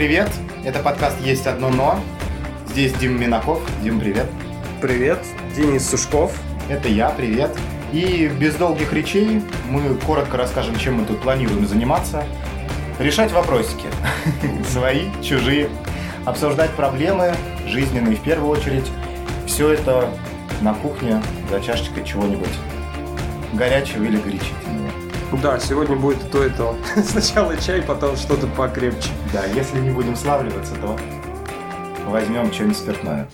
[0.00, 0.30] привет!
[0.64, 2.00] Это подкаст «Есть одно но».
[2.68, 3.60] Здесь Дим Минаков.
[3.82, 4.24] Дим, привет.
[4.80, 5.18] Привет,
[5.54, 6.34] Денис Сушков.
[6.70, 7.54] Это я, привет.
[7.92, 12.24] И без долгих речей мы коротко расскажем, чем мы тут планируем заниматься.
[12.98, 13.88] Решать вопросики.
[14.70, 15.68] Свои, чужие.
[16.24, 17.34] Обсуждать проблемы,
[17.66, 18.90] жизненные в первую очередь.
[19.46, 20.08] Все это
[20.62, 22.48] на кухне за чашечкой чего-нибудь
[23.52, 24.69] горячего или горячительного.
[25.32, 26.76] Да, сегодня будет то и то.
[27.04, 29.10] Сначала чай, потом что-то покрепче.
[29.32, 30.98] Да, если не будем славливаться, то
[32.06, 33.28] возьмем что-нибудь спиртное.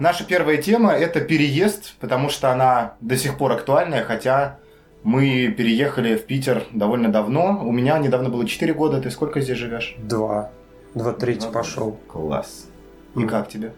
[0.00, 4.58] Наша первая тема– это переезд, потому что она до сих пор актуальная, хотя
[5.02, 7.60] мы переехали в Питер довольно давно.
[7.62, 9.00] У меня недавно было 4 года.
[9.00, 9.94] Ты сколько здесь живешь?
[9.98, 10.50] Два.
[10.94, 11.98] Два третий пошел.
[12.08, 12.66] Класс.
[13.14, 13.74] И как тебе?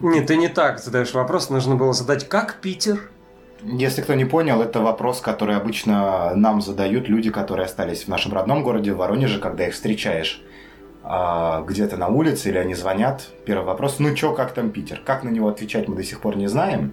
[0.00, 1.50] Нет, ты не так задаешь вопрос.
[1.50, 3.10] Нужно было задать, как Питер?
[3.62, 8.32] Если кто не понял, это вопрос, который обычно нам задают люди, которые остались в нашем
[8.32, 10.42] родном городе, в Воронеже, когда их встречаешь
[11.02, 13.28] а, где-то на улице или они звонят.
[13.44, 15.00] Первый вопрос, ну чё, как там Питер?
[15.04, 16.92] Как на него отвечать, мы до сих пор не знаем.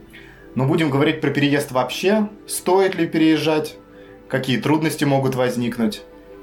[0.55, 2.30] Но будем говорить про переезд вообще.
[2.47, 3.77] Стоит ли переезжать?
[4.27, 6.02] Какие трудности могут возникнуть?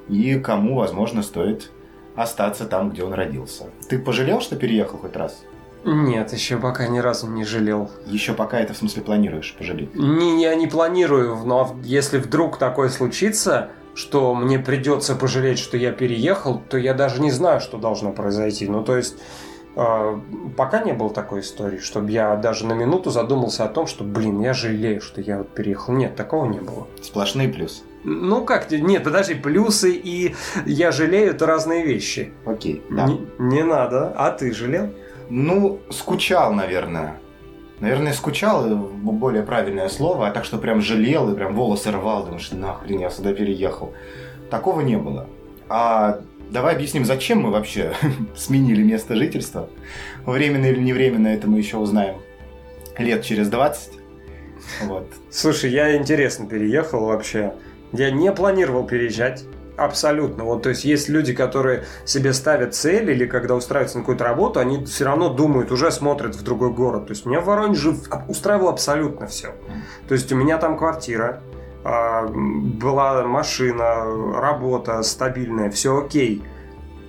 [0.08, 1.70] И кому, возможно, стоит
[2.14, 3.64] остаться там, где он родился.
[3.88, 5.42] Ты пожалел, что переехал хоть раз?
[5.84, 7.90] Нет, еще пока ни разу не жалел.
[8.06, 9.94] Еще пока это в смысле планируешь пожалеть?
[9.94, 15.92] Не, я не планирую, но если вдруг такое случится, что мне придется пожалеть, что я
[15.92, 18.68] переехал, то я даже не знаю, что должно произойти.
[18.68, 19.16] Ну, то есть,
[19.76, 20.20] э,
[20.56, 24.40] пока не было такой истории, чтобы я даже на минуту задумался о том, что, блин,
[24.40, 25.94] я жалею, что я вот переехал.
[25.94, 26.86] Нет, такого не было.
[27.02, 27.82] Сплошные плюсы.
[28.04, 30.34] Ну как, нет, подожди, плюсы и
[30.66, 32.32] я жалею это разные вещи.
[32.44, 33.06] Окей, да.
[33.06, 34.12] Не, не надо.
[34.16, 34.90] А ты жалел?
[35.28, 37.18] Ну, скучал, наверное.
[37.80, 42.50] Наверное, скучал, более правильное слово, а так что прям жалел и прям волосы рвал, думаешь,
[42.52, 43.92] нахрен я сюда переехал.
[44.50, 45.26] Такого не было.
[45.68, 46.20] А
[46.50, 47.92] давай объясним, зачем мы вообще
[48.36, 49.68] сменили место жительства.
[50.24, 52.16] Временно или не временно, это мы еще узнаем
[52.98, 53.92] лет через 20.
[54.84, 55.08] Вот.
[55.30, 57.54] Слушай, я интересно переехал вообще.
[57.92, 59.44] Я не планировал переезжать.
[59.84, 60.44] Абсолютно.
[60.44, 64.60] Вот, то есть есть люди, которые себе ставят цель или когда устраиваются на какую-то работу,
[64.60, 67.06] они все равно думают, уже смотрят в другой город.
[67.06, 67.96] То есть меня в Воронеже
[68.28, 69.54] устраивало абсолютно все.
[70.06, 71.42] То есть у меня там квартира,
[71.84, 74.04] а, была машина,
[74.40, 76.44] работа стабильная, все окей.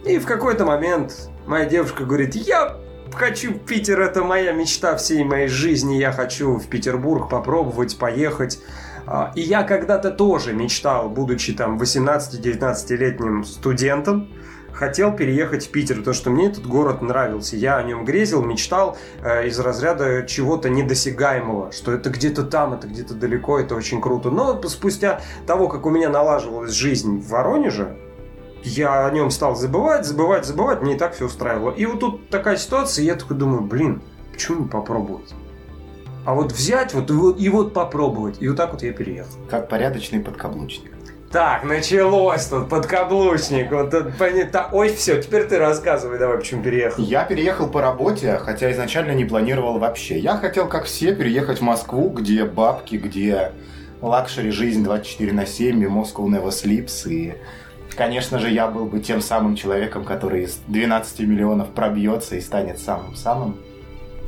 [0.03, 2.77] И в какой-то момент моя девушка говорит, я
[3.13, 8.59] хочу в Питер, это моя мечта всей моей жизни, я хочу в Петербург попробовать, поехать.
[9.05, 14.29] А, и я когда-то тоже мечтал, будучи там 18-19-летним студентом,
[14.73, 17.55] хотел переехать в Питер, потому что мне этот город нравился.
[17.55, 22.87] Я о нем грезил, мечтал э, из разряда чего-то недосягаемого, что это где-то там, это
[22.87, 24.29] где-то далеко, это очень круто.
[24.31, 27.97] Но спустя того, как у меня налаживалась жизнь в Воронеже,
[28.63, 31.71] я о нем стал забывать, забывать, забывать, мне и так все устраивало.
[31.71, 35.33] И вот тут такая ситуация, и я такой думаю, блин, почему не попробовать?
[36.25, 38.37] А вот взять вот и, вот и вот попробовать.
[38.41, 39.31] И вот так вот я переехал.
[39.49, 40.91] Как порядочный подкаблучник.
[41.31, 43.71] Так, началось тут подкаблучник.
[43.71, 44.69] Вот это понятно.
[44.71, 47.03] Ой, все, теперь ты рассказывай, давай, почему переехал.
[47.03, 50.19] Я переехал по работе, хотя изначально не планировал вообще.
[50.19, 53.51] Я хотел, как все, переехать в Москву, где бабки, где
[54.01, 57.33] luxury жизнь 24 на 7, и Moscow never sleeps, и
[57.95, 62.79] Конечно же, я был бы тем самым человеком, который из 12 миллионов пробьется и станет
[62.79, 63.57] самым-самым.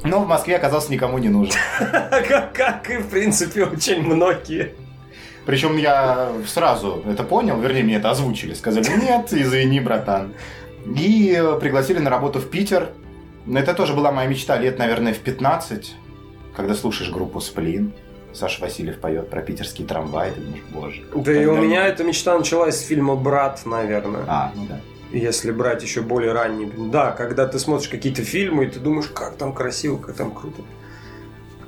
[0.05, 1.53] Но в Москве оказался никому не нужен.
[1.79, 4.73] Как и, в принципе, очень многие.
[5.45, 8.53] Причем я сразу это понял, вернее, мне это озвучили.
[8.53, 10.33] Сказали, нет, извини, братан.
[10.85, 12.89] И пригласили на работу в Питер.
[13.51, 15.95] Это тоже была моя мечта лет, наверное, в 15,
[16.55, 17.93] когда слушаешь группу «Сплин».
[18.33, 21.03] Саша Васильев поет про питерский трамвай, ты думаешь, боже.
[21.15, 24.25] Да и у меня эта мечта началась с фильма «Брат», наверное.
[24.27, 24.79] А, ну да.
[25.11, 26.71] Если брать еще более ранний.
[26.91, 30.61] Да, когда ты смотришь какие-то фильмы, и ты думаешь, как там красиво, как там круто.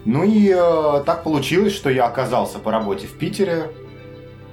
[0.06, 3.72] Ну и э, так получилось, что я оказался по работе в Питере.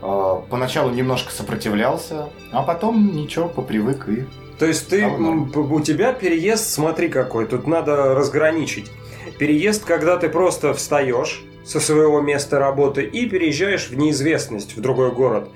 [0.02, 4.26] Э, поначалу немножко сопротивлялся, а потом ничего, попривык и...
[4.58, 8.90] То есть ты, у тебя переезд, смотри какой, тут надо разграничить.
[9.36, 15.12] Переезд, когда ты просто встаешь, со своего места работы и переезжаешь в неизвестность, в другой
[15.12, 15.48] город.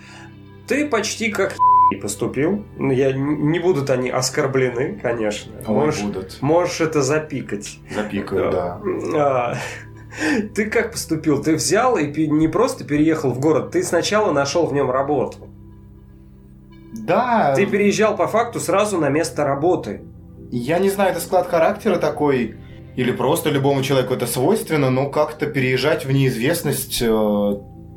[0.67, 1.55] Ты почти как
[1.97, 2.65] поступил.
[2.77, 5.53] Ну, я не будут они оскорблены, конечно.
[5.67, 6.39] Ой, можешь, будут.
[6.41, 7.79] можешь это запикать.
[7.95, 8.81] Запикаю, да.
[9.15, 9.55] А,
[10.55, 11.43] ты как поступил?
[11.43, 15.49] Ты взял и не просто переехал в город, ты сначала нашел в нем работу.
[16.93, 17.55] Да.
[17.55, 20.03] Ты переезжал по факту сразу на место работы.
[20.51, 22.57] Я не знаю, это склад характера такой
[22.99, 27.01] или просто любому человеку это свойственно, но как-то переезжать в неизвестность...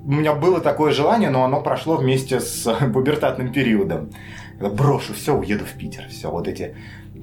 [0.03, 4.11] У меня было такое желание, но оно прошло вместе с пубертатным периодом.
[4.59, 6.07] Брошу все, уеду в Питер.
[6.09, 6.75] Все, вот эти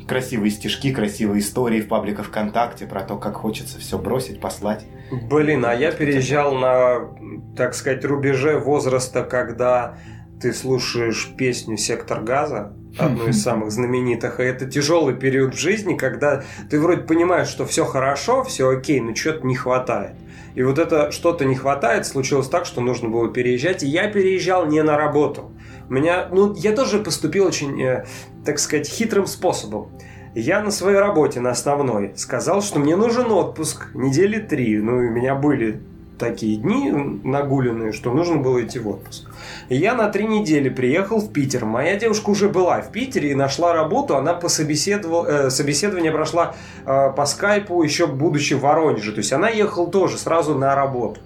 [0.07, 4.85] красивые стишки, красивые истории в пабликах ВКонтакте про то, как хочется все бросить, послать.
[5.11, 7.09] Блин, а я переезжал на,
[7.57, 9.97] так сказать, рубеже возраста, когда
[10.41, 15.95] ты слушаешь песню «Сектор газа», одну из самых знаменитых, и это тяжелый период в жизни,
[15.95, 20.13] когда ты вроде понимаешь, что все хорошо, все окей, но что-то не хватает.
[20.55, 24.67] И вот это что-то не хватает, случилось так, что нужно было переезжать, и я переезжал
[24.67, 25.53] не на работу.
[25.89, 28.07] У меня, ну, я тоже поступил очень, э,
[28.45, 29.91] так сказать, хитрым способом.
[30.35, 34.79] Я на своей работе, на основной, сказал, что мне нужен отпуск недели три.
[34.79, 35.81] Ну, и у меня были
[36.19, 36.91] такие дни
[37.25, 39.29] нагуленные, что нужно было идти в отпуск.
[39.69, 41.65] Я на три недели приехал в Питер.
[41.65, 44.17] Моя девушка уже была в Питере и нашла работу.
[44.17, 46.55] Она по собеседовал, э, собеседование прошла
[46.85, 49.13] э, по скайпу, еще будучи в Воронеже.
[49.13, 51.21] То есть она ехала тоже сразу на работу.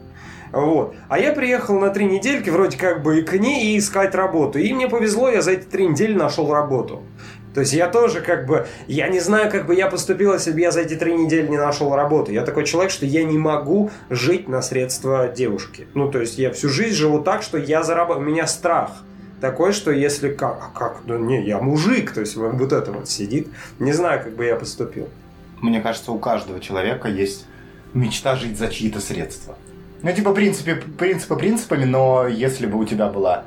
[0.53, 0.95] Вот.
[1.09, 4.59] А я приехал на три недельки, вроде как бы и к ней, и искать работу.
[4.59, 7.03] И мне повезло, я за эти три недели нашел работу.
[7.55, 10.61] То есть я тоже как бы, я не знаю, как бы я поступил, если бы
[10.61, 12.33] я за эти три недели не нашел работу.
[12.33, 15.87] Я такой человек, что я не могу жить на средства девушки.
[15.95, 18.91] Ну, то есть я всю жизнь живу так, что я зарабатываю, у меня страх
[19.43, 23.09] такой, что если как, а как, ну не, я мужик, то есть вот это вот
[23.09, 23.49] сидит.
[23.81, 25.09] Не знаю, как бы я поступил.
[25.61, 27.47] Мне кажется, у каждого человека есть
[27.93, 29.57] мечта жить за чьи-то средства.
[30.03, 33.45] Ну, типа, принципе, принципы принципами, но если бы у тебя была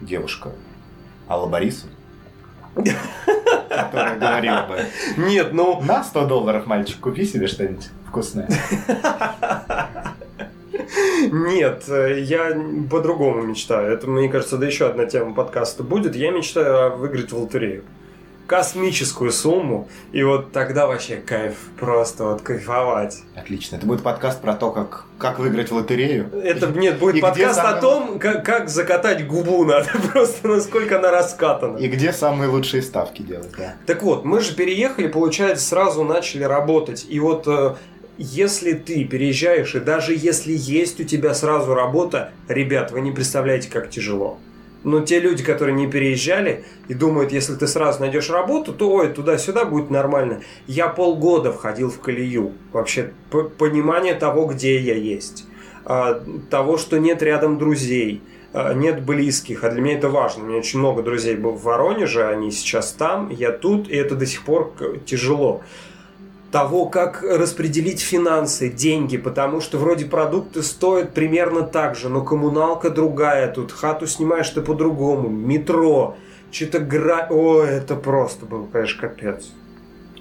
[0.00, 0.52] девушка
[1.28, 1.94] Алла Борисовна,
[3.68, 4.84] которая говорила бы...
[5.16, 5.80] Нет, ну...
[5.82, 8.48] На 100 долларов, мальчик, купи себе что-нибудь вкусное.
[11.30, 12.56] Нет, я
[12.90, 13.92] по-другому мечтаю.
[13.92, 16.16] Это, мне кажется, да еще одна тема подкаста будет.
[16.16, 17.84] Я мечтаю выиграть в лотерею
[18.50, 23.22] космическую сумму, и вот тогда вообще кайф, просто вот кайфовать.
[23.36, 23.76] Отлично.
[23.76, 26.28] Это будет подкаст про то, как, как выиграть в лотерею?
[26.42, 27.78] Это, нет, будет и подкаст самые...
[27.78, 31.76] о том, как, как закатать губу надо, просто насколько она раскатана.
[31.76, 33.76] И где самые лучшие ставки делать, да.
[33.86, 37.76] Так вот, мы же переехали, получается, сразу начали работать, и вот э,
[38.18, 43.70] если ты переезжаешь, и даже если есть у тебя сразу работа, ребят, вы не представляете,
[43.70, 44.40] как тяжело.
[44.82, 49.08] Но те люди, которые не переезжали и думают, если ты сразу найдешь работу, то ой,
[49.08, 50.40] туда-сюда будет нормально.
[50.66, 52.52] Я полгода входил в колею.
[52.72, 53.12] Вообще,
[53.58, 55.44] понимание того, где я есть.
[55.84, 58.22] А, того, что нет рядом друзей,
[58.52, 59.64] а, нет близких.
[59.64, 60.44] А для меня это важно.
[60.44, 64.14] У меня очень много друзей было в Воронеже, они сейчас там, я тут, и это
[64.14, 64.72] до сих пор
[65.04, 65.62] тяжело
[66.50, 72.90] того, как распределить финансы, деньги, потому что вроде продукты стоят примерно так же, но коммуналка
[72.90, 76.16] другая, тут хату снимаешь ты по-другому, метро,
[76.50, 77.28] что-то гра...
[77.30, 79.46] О, это просто был, конечно, капец.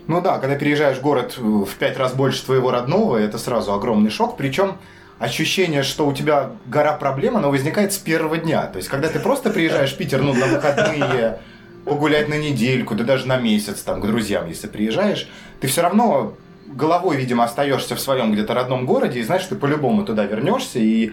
[0.08, 4.10] Ну да, когда переезжаешь в город в пять раз больше твоего родного, это сразу огромный
[4.10, 4.78] шок, причем
[5.20, 8.68] ощущение, что у тебя гора проблем, оно возникает с первого дня.
[8.68, 11.40] То есть, когда ты просто приезжаешь в Питер, ну, на выходные,
[11.90, 15.28] погулять на недельку, да даже на месяц, там, к друзьям, если приезжаешь,
[15.60, 16.36] ты все равно
[16.68, 21.12] головой, видимо, остаешься в своем где-то родном городе, и знаешь, ты по-любому туда вернешься, и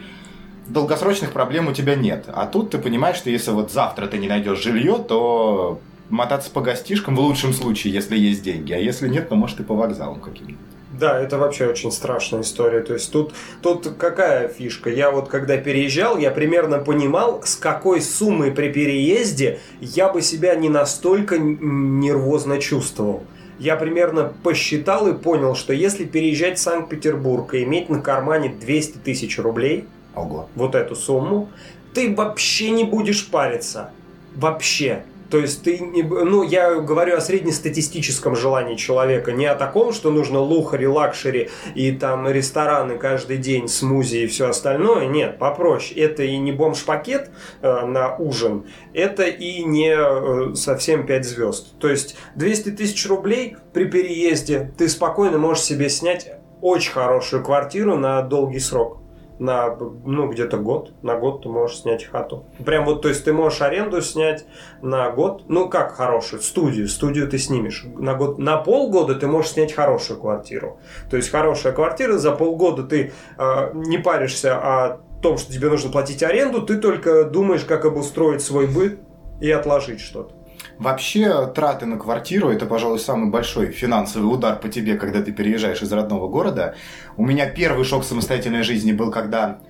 [0.68, 2.26] долгосрочных проблем у тебя нет.
[2.28, 5.80] А тут ты понимаешь, что если вот завтра ты не найдешь жилье, то
[6.10, 9.64] мотаться по гостишкам в лучшем случае, если есть деньги, а если нет, то может и
[9.64, 10.75] по вокзалам каким-нибудь.
[10.98, 12.80] Да, это вообще очень страшная история.
[12.80, 14.88] То есть тут, тут какая фишка?
[14.88, 20.54] Я вот когда переезжал, я примерно понимал, с какой суммой при переезде я бы себя
[20.54, 23.24] не настолько нервозно чувствовал.
[23.58, 28.98] Я примерно посчитал и понял, что если переезжать в Санкт-Петербург и иметь на кармане 200
[28.98, 30.48] тысяч рублей, Ого.
[30.54, 31.50] вот эту сумму,
[31.94, 33.90] ты вообще не будешь париться.
[34.34, 35.04] Вообще.
[35.30, 36.02] То есть ты не...
[36.02, 41.92] Ну, я говорю о среднестатистическом желании человека, не о таком, что нужно luxury, luxury и
[41.92, 45.06] там рестораны каждый день, смузи и все остальное.
[45.06, 46.00] Нет, попроще.
[46.00, 47.30] Это и не бомж-пакет
[47.62, 51.78] э, на ужин, это и не э, совсем 5 звезд.
[51.78, 56.30] То есть 200 тысяч рублей при переезде ты спокойно можешь себе снять
[56.60, 59.05] очень хорошую квартиру на долгий срок
[59.38, 60.92] на, ну, где-то год.
[61.02, 62.44] На год ты можешь снять хату.
[62.64, 64.46] Прям вот, то есть ты можешь аренду снять
[64.82, 65.44] на год.
[65.48, 66.42] Ну, как хорошую?
[66.42, 66.88] Студию.
[66.88, 67.84] Студию ты снимешь.
[67.96, 70.78] На год, на полгода ты можешь снять хорошую квартиру.
[71.10, 75.90] То есть хорошая квартира, за полгода ты э, не паришься о том, что тебе нужно
[75.90, 79.00] платить аренду, ты только думаешь, как обустроить свой быт
[79.40, 80.34] и отложить что-то.
[80.78, 85.80] Вообще, траты на квартиру– это, пожалуй, самый большой финансовый удар по тебе, когда ты переезжаешь
[85.80, 86.74] из родного города.
[87.16, 89.60] У меня первый шок самостоятельной жизни был, когда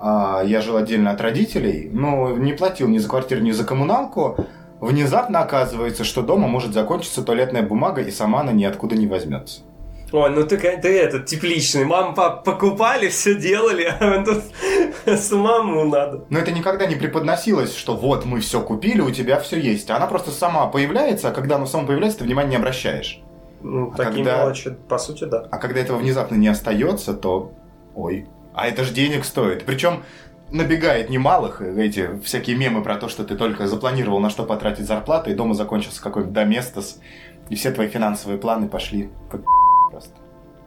[0.00, 4.36] э, я жил отдельно от родителей, но не платил ни за квартиру, ни за коммуналку.
[4.80, 9.62] Внезапно оказывается, что дома может закончиться туалетная бумага, и сама она ниоткуда не возьмется.
[10.12, 11.84] Ой, ну ты, ты этот тепличный.
[11.84, 14.42] Мама, папа покупали, все делали, а тут
[15.06, 16.24] с маму надо.
[16.28, 19.90] Но это никогда не преподносилось, что вот мы все купили, у тебя все есть.
[19.90, 23.22] Она просто сама появляется, а когда она сама появляется, ты внимания не обращаешь.
[23.62, 24.42] Ну, а такие когда...
[24.42, 25.48] мелочи, по сути, да.
[25.50, 27.52] А когда этого внезапно не остается, то...
[27.94, 29.64] Ой, а это же денег стоит.
[29.64, 30.02] Причем
[30.50, 35.30] набегает немалых эти всякие мемы про то, что ты только запланировал на что потратить зарплату,
[35.30, 36.98] и дома закончился какой-нибудь доместос,
[37.48, 39.42] и все твои финансовые планы пошли по.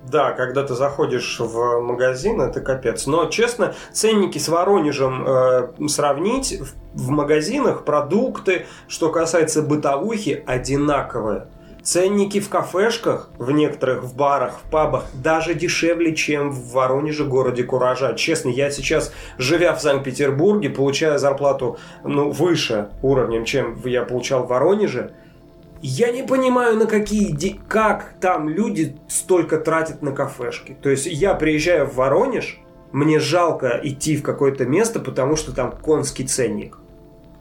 [0.10, 3.08] Да, когда ты заходишь в магазин, это капец.
[3.08, 11.48] Но, честно, ценники с Воронежем э, сравнить в, в магазинах, продукты, что касается бытовухи, одинаковые.
[11.82, 17.64] Ценники в кафешках, в некоторых, в барах, в пабах даже дешевле, чем в Воронеже, городе
[17.64, 18.14] Куража.
[18.16, 24.48] Честно, я сейчас, живя в Санкт-Петербурге, получая зарплату ну, выше уровнем, чем я получал в
[24.48, 25.14] Воронеже,
[25.82, 30.76] я не понимаю, на какие, как там люди столько тратят на кафешки.
[30.82, 32.60] То есть я приезжаю в Воронеж,
[32.92, 36.78] мне жалко идти в какое-то место, потому что там конский ценник.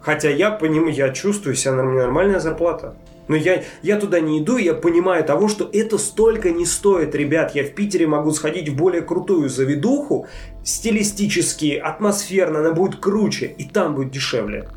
[0.00, 2.94] Хотя я понимаю, я чувствую себя нормальная зарплата.
[3.26, 7.54] Но я, я туда не иду, я понимаю того, что это столько не стоит, ребят.
[7.54, 10.26] Я в Питере могу сходить в более крутую заведуху,
[10.62, 14.68] стилистически, атмосферно, она будет круче, и там будет дешевле.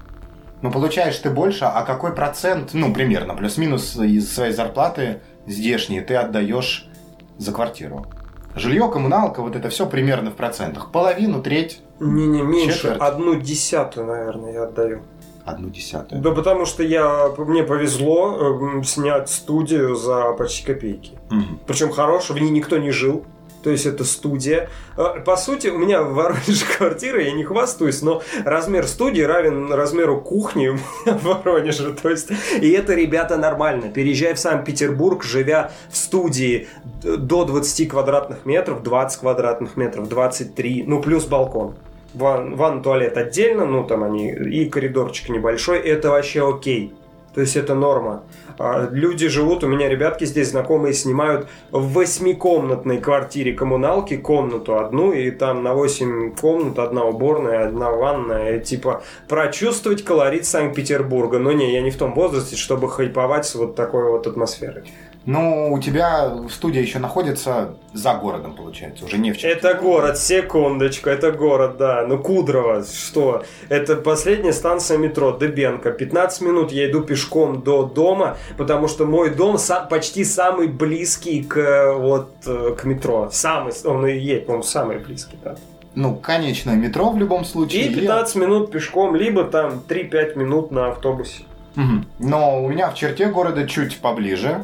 [0.62, 6.16] Ну, получаешь ты больше, а какой процент, ну, примерно, плюс-минус из своей зарплаты здешней ты
[6.16, 6.90] отдаешь
[7.38, 8.08] за квартиру?
[8.56, 10.92] Жилье, коммуналка, вот это все примерно в процентах.
[10.92, 11.82] Половину, треть?
[12.00, 12.78] Не-не, меньше.
[12.78, 13.02] Четверть.
[13.02, 15.04] Одну десятую, наверное, я отдаю
[15.48, 16.22] одну десятую.
[16.22, 21.14] Да потому что я, мне повезло э, снять студию за почти копейки.
[21.32, 21.60] Угу.
[21.66, 23.26] Причем хорошую, в ней никто не жил.
[23.68, 24.70] То есть это студия.
[24.96, 29.74] Э, по сути, у меня в Воронеже квартира, я не хвастаюсь, но размер студии равен
[29.74, 31.92] размеру кухни у меня в Воронеже.
[31.92, 32.30] То есть,
[32.62, 33.90] и это, ребята, нормально.
[33.90, 36.70] Переезжая в Санкт-Петербург, живя в студии
[37.04, 41.76] до 20 квадратных метров, 20 квадратных метров, 23, ну плюс балкон
[42.14, 46.94] ван, ван туалет отдельно, ну там они, и коридорчик небольшой, это вообще окей.
[47.38, 48.24] То есть это норма.
[48.58, 55.12] А, люди живут, у меня ребятки здесь знакомые снимают в восьмикомнатной квартире коммуналки комнату одну,
[55.12, 58.58] и там на восемь комнат одна уборная, одна ванная.
[58.60, 61.38] Типа прочувствовать колорит Санкт-Петербурга.
[61.38, 64.92] Но не, я не в том возрасте, чтобы хайповать с вот такой вот атмосферой.
[65.28, 71.10] Ну, у тебя студия еще находится за городом, получается, уже не в Это город, секундочку,
[71.10, 72.06] это город, да.
[72.08, 73.44] Ну, Кудрово, что?
[73.68, 75.92] Это последняя станция метро, Дебенко.
[75.92, 81.44] 15 минут я иду пешком до дома, потому что мой дом сам, почти самый близкий
[81.44, 83.28] к, вот, э, к метро.
[83.30, 85.58] Самый, он и есть, по-моему, самый близкий, да.
[85.94, 87.88] Ну, конечное метро в любом случае.
[87.88, 88.42] И 15 я...
[88.42, 91.44] минут пешком, либо там 3-5 минут на автобусе.
[91.76, 92.06] Угу.
[92.20, 94.64] Но у меня в черте города чуть поближе,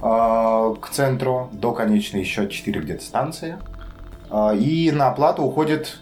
[0.00, 3.56] к центру, до конечной еще 4 где-то станции.
[4.30, 5.98] А, и на оплату уходит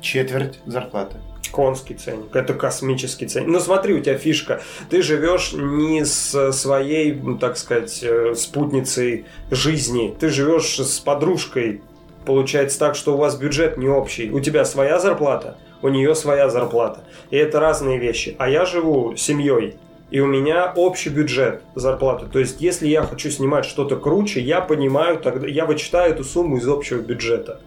[0.00, 1.16] четверть зарплаты.
[1.50, 3.48] Конский ценник, это космический ценник.
[3.48, 4.62] Ну смотри, у тебя фишка.
[4.88, 10.16] Ты живешь не с своей, ну, так сказать, э, спутницей жизни.
[10.18, 11.82] Ты живешь с подружкой.
[12.24, 14.30] Получается так, что у вас бюджет не общий.
[14.30, 17.04] У тебя своя зарплата, у нее своя зарплата.
[17.30, 18.34] И это разные вещи.
[18.38, 19.76] А я живу семьей
[20.12, 22.26] и у меня общий бюджет зарплаты.
[22.26, 26.58] То есть, если я хочу снимать что-то круче, я понимаю, тогда я вычитаю эту сумму
[26.58, 27.60] из общего бюджета.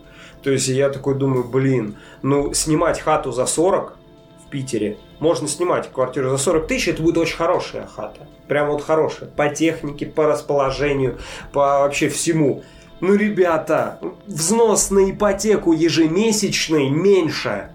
[0.44, 3.98] То есть, я такой думаю, блин, ну, снимать хату за 40
[4.46, 8.28] в Питере, можно снимать квартиру за 40 тысяч, это будет очень хорошая хата.
[8.48, 9.28] Прям вот хорошая.
[9.28, 11.18] По технике, по расположению,
[11.52, 12.64] по вообще всему.
[13.00, 17.70] Ну, ребята, взнос на ипотеку ежемесячный меньше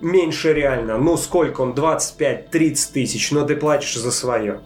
[0.00, 0.98] меньше реально.
[0.98, 1.72] Ну, сколько он?
[1.72, 4.60] 25-30 тысяч, но ты платишь за свое.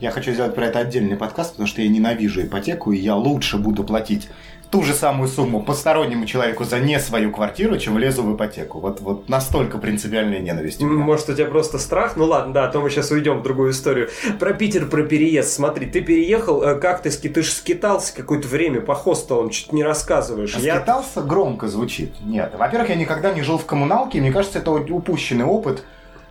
[0.00, 3.56] Я хочу сделать про это отдельный подкаст, потому что я ненавижу ипотеку, и я лучше
[3.56, 4.28] буду платить
[4.76, 8.78] ту же самую сумму постороннему человеку за не свою квартиру, чем влезу в ипотеку.
[8.78, 10.82] Вот, вот настолько принципиальная ненависть.
[10.82, 10.86] У.
[10.86, 12.14] Может, у тебя просто страх?
[12.16, 14.10] Ну ладно, да, а то мы сейчас уйдем в другую историю.
[14.38, 15.50] Про Питер, про переезд.
[15.50, 19.82] Смотри, ты переехал, э, как ты, ты же скитался какое-то время по хостелам, чуть не
[19.82, 20.54] рассказываешь.
[20.54, 20.76] А я...
[20.76, 22.12] Скитался громко звучит.
[22.20, 22.52] Нет.
[22.58, 25.84] Во-первых, я никогда не жил в коммуналке, и мне кажется, это упущенный опыт.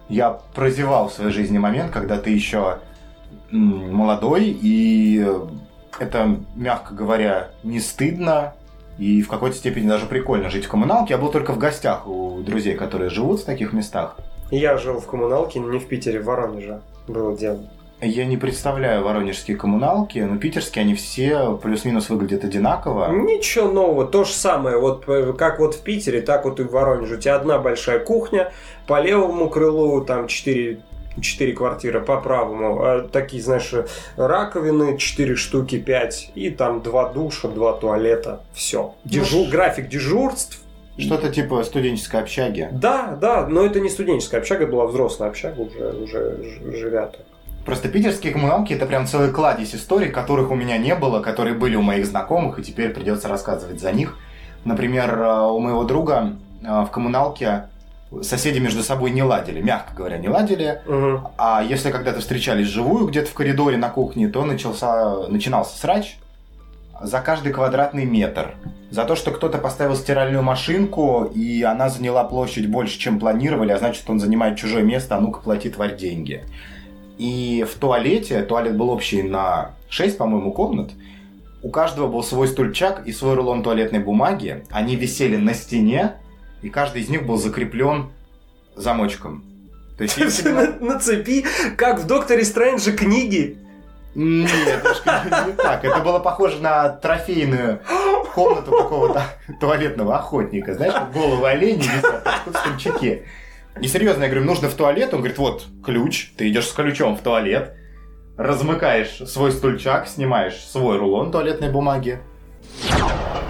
[0.07, 2.77] Я прозевал в своей жизни момент, когда ты еще
[3.49, 5.27] молодой и
[5.99, 8.53] это, мягко говоря, не стыдно
[8.97, 11.13] и в какой-то степени даже прикольно жить в коммуналке.
[11.13, 14.17] Я был только в гостях у друзей, которые живут в таких местах.
[14.51, 17.59] Я жил в коммуналке, не в Питере, в Воронеже было дело.
[18.01, 23.09] Я не представляю воронежские коммуналки, но питерские они все плюс-минус выглядят одинаково.
[23.11, 24.77] Ничего нового, то же самое.
[24.77, 27.15] Вот э, как вот в Питере, так вот и в Воронеже.
[27.15, 28.51] У тебя одна большая кухня,
[28.85, 30.81] по левому крылу там четыре
[31.21, 33.73] четыре квартиры по правому, а такие, знаешь,
[34.17, 38.95] раковины, четыре штуки, пять, и там два душа, два туалета, все.
[39.03, 40.59] Дежур, график дежурств,
[40.97, 42.69] Что-то типа студенческой общаги.
[42.71, 47.21] Да, да, но это не студенческая общага, была взрослая общага, уже, уже живя так.
[47.65, 51.75] Просто питерские коммуналки это прям целый кладезь историй, которых у меня не было, которые были
[51.75, 54.17] у моих знакомых, и теперь придется рассказывать за них.
[54.65, 57.63] Например, э, у моего друга э, в коммуналке
[58.23, 60.81] соседи между собой не ладили, мягко говоря, не ладили.
[60.85, 61.27] Мгм.
[61.37, 66.17] А если когда-то встречались вживую где-то в коридоре на кухне, то начался, начинался срач
[67.01, 68.55] за каждый квадратный метр.
[68.89, 73.77] За то, что кто-то поставил стиральную машинку, и она заняла площадь больше, чем планировали, а
[73.77, 76.43] значит, он занимает чужое место, а ну-ка плати, тварь, деньги.
[77.17, 80.91] И в туалете, туалет был общий на 6, по-моему, комнат,
[81.65, 84.63] у каждого был свой стульчак и свой рулон туалетной бумаги.
[84.69, 86.17] Они висели на стене,
[86.61, 88.11] и каждый из них был закреплен
[88.75, 89.43] замочком.
[89.97, 91.45] То есть, если На, на цепи,
[91.77, 93.57] как в Докторе Стрэнджа книги.
[94.13, 94.83] Нет,
[95.47, 95.83] не так.
[95.83, 97.81] Это было похоже на трофейную
[98.33, 99.23] комнату какого-то
[99.59, 100.73] туалетного охотника.
[100.73, 101.11] Знаешь, как
[101.87, 103.23] висят а тут стульчаки.
[103.81, 105.13] И серьезно, я говорю, нужно в туалет.
[105.13, 107.75] Он говорит, вот ключ, ты идешь с ключом в туалет,
[108.37, 112.19] размыкаешь свой стульчак, снимаешь свой рулон туалетной бумаги.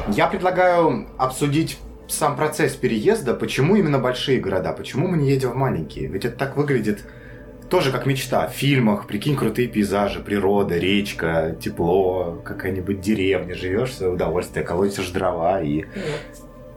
[0.07, 5.55] Я предлагаю обсудить сам процесс переезда, почему именно большие города, почему мы не едем в
[5.55, 6.07] маленькие.
[6.07, 7.03] Ведь это так выглядит
[7.69, 8.47] тоже как мечта.
[8.47, 15.61] В фильмах, прикинь, крутые пейзажи, природа, речка, тепло, какая-нибудь деревня, живешь, свое удовольствие, колотишь дрова
[15.61, 15.85] и...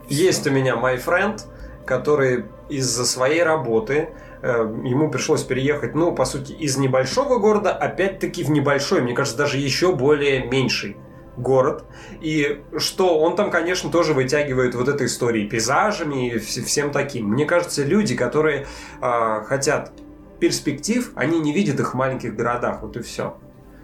[0.07, 1.41] Есть у меня my friend,
[1.85, 4.09] который из-за своей работы
[4.41, 4.47] э,
[4.83, 9.57] ему пришлось переехать, ну, по сути, из небольшого города, опять-таки в небольшой, мне кажется, даже
[9.57, 10.97] еще более меньший
[11.39, 11.85] город.
[12.21, 17.27] И что он там, конечно, тоже вытягивает вот этой истории пейзажами и вс- всем таким.
[17.29, 18.67] Мне кажется, люди, которые
[19.01, 19.91] а, хотят
[20.39, 23.37] перспектив, они не видят их в маленьких городах, вот и все.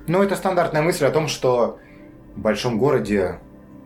[0.08, 1.80] Ну, это стандартная мысль о том, что
[2.36, 3.40] в большом городе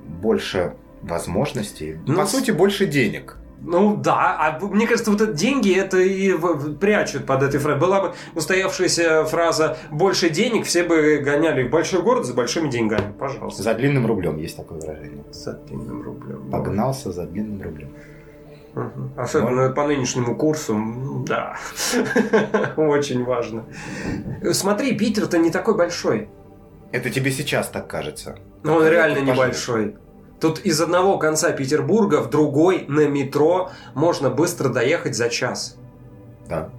[0.05, 3.38] больше возможностей, Ну, по сути, больше денег.
[3.62, 6.34] Ну да, а мне кажется, вот это деньги это и
[6.80, 7.80] прячут под этой фразой.
[7.80, 13.13] Была бы устоявшаяся фраза «больше денег», все бы гоняли в большой город за большими деньгами.
[13.19, 13.62] Пожалуйста.
[13.63, 15.24] За длинным рублем есть такое выражение.
[15.32, 16.50] За длинным рублем.
[16.50, 17.89] Погнался за длинным рублем.
[18.76, 19.12] Мгм.
[19.17, 20.80] Особенно по нынешнему курсу,
[21.28, 21.58] да.
[22.78, 23.65] Очень важно.
[24.54, 26.30] Смотри, Питер-то не такой большой.
[26.91, 28.38] Это тебе сейчас так кажется.
[28.63, 29.36] Но он Ну, реально пожалуй.
[29.36, 29.95] небольшой.
[30.39, 35.75] Тут из одного конца Петербурга в другой на метро можно быстро доехать за час.
[36.47, 36.69] Да.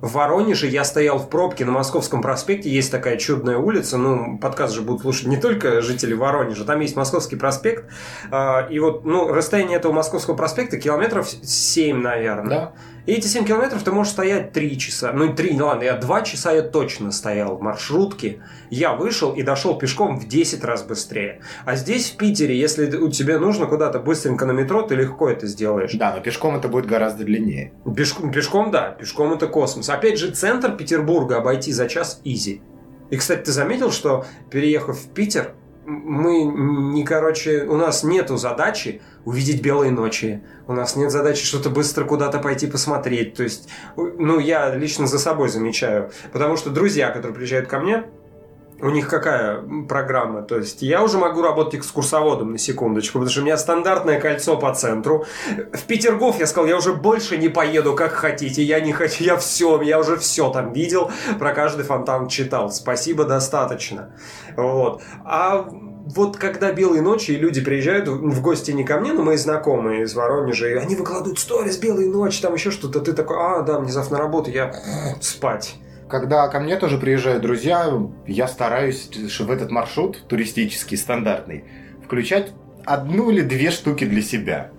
[0.00, 2.70] В Воронеже я стоял в пробке на Московском проспекте.
[2.70, 3.98] Есть такая чудная улица.
[3.98, 6.64] Ну, подкаст же будут слушать не только жители Воронежа.
[6.64, 7.84] Там есть Московский проспект.
[8.30, 12.48] А, И вот, ну, расстояние этого Московского проспекта километров 7, наверное.
[12.48, 12.72] Да.
[13.06, 15.12] И эти 7 километров ты можешь стоять 3 часа.
[15.12, 18.40] Ну, 3, ну ладно, я 2 часа я точно стоял в маршрутке.
[18.70, 21.40] Я вышел и дошел пешком в 10 раз быстрее.
[21.64, 25.46] А здесь, в Питере, если у тебя нужно куда-то быстренько на метро, ты легко это
[25.46, 25.92] сделаешь.
[25.94, 27.72] Да, но пешком это будет гораздо длиннее.
[27.96, 29.89] Пешком, пешком, да, пешком это космос.
[29.90, 32.62] Опять же, центр Петербурга обойти за час изи.
[33.10, 39.02] И, кстати, ты заметил, что переехав в Питер, мы не, короче, у нас нету задачи
[39.24, 40.42] увидеть белые ночи.
[40.68, 43.34] У нас нет задачи что-то быстро куда-то пойти посмотреть.
[43.34, 46.12] То есть, ну, я лично за собой замечаю.
[46.32, 48.04] Потому что друзья, которые приезжают ко мне,
[48.82, 50.42] у них какая программа?
[50.42, 54.56] То есть я уже могу работать экскурсоводом на секундочку, потому что у меня стандартное кольцо
[54.56, 55.24] по центру.
[55.72, 58.62] В Петергоф я сказал, я уже больше не поеду, как хотите.
[58.62, 62.70] Я не хочу, я все, я уже все там видел, про каждый фонтан читал.
[62.70, 64.14] Спасибо, достаточно.
[64.56, 65.02] Вот.
[65.24, 65.68] А
[66.14, 70.04] вот когда белые ночи, и люди приезжают в гости не ко мне, но мои знакомые
[70.04, 73.80] из Воронежа, и они выкладывают сторис, белые ночи, там еще что-то, ты такой, а, да,
[73.80, 74.72] мне завтра на работу, я
[75.20, 75.76] спать.
[76.10, 77.88] Когда ко мне тоже приезжают друзья,
[78.26, 81.64] я стараюсь в этот маршрут туристический, стандартный,
[82.04, 82.52] включать
[82.84, 84.72] одну или две штуки для себя.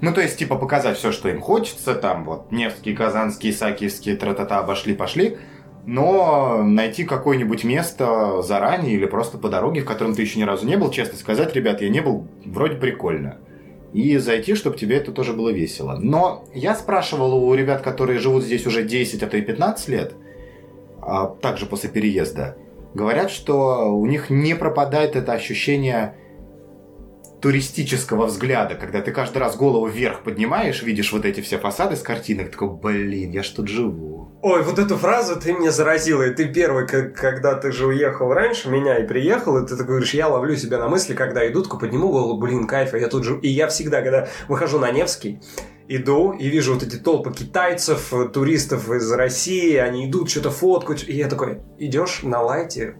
[0.00, 4.58] Ну, то есть, типа, показать все, что им хочется, там, вот, Невский, Казанский, Исаакиевский, тра-та-та,
[4.58, 5.38] обошли-пошли,
[5.86, 10.66] но найти какое-нибудь место заранее или просто по дороге, в котором ты еще ни разу
[10.66, 13.38] не был, честно сказать, ребят, я не был, вроде прикольно.
[13.92, 15.96] И зайти, чтобы тебе это тоже было весело.
[16.00, 20.14] Но я спрашивал у ребят, которые живут здесь уже 10, а то и 15 лет,
[21.06, 22.56] а также после переезда,
[22.94, 26.16] говорят, что у них не пропадает это ощущение
[27.44, 32.00] туристического взгляда, когда ты каждый раз голову вверх поднимаешь, видишь вот эти все фасады с
[32.00, 34.30] картинок, такой, блин, я ж тут живу.
[34.40, 38.70] Ой, вот эту фразу ты мне заразила, и ты первый, когда ты же уехал раньше
[38.70, 41.80] меня и приехал, и ты такой говоришь, я ловлю себя на мысли, когда иду, такой
[41.80, 43.38] подниму голову, блин, кайф, а я тут же...
[43.40, 45.40] И я всегда, когда выхожу на Невский,
[45.88, 51.14] иду и вижу вот эти толпы китайцев, туристов из России, они идут, что-то фоткают, и
[51.14, 52.96] я такой, идешь на лайте,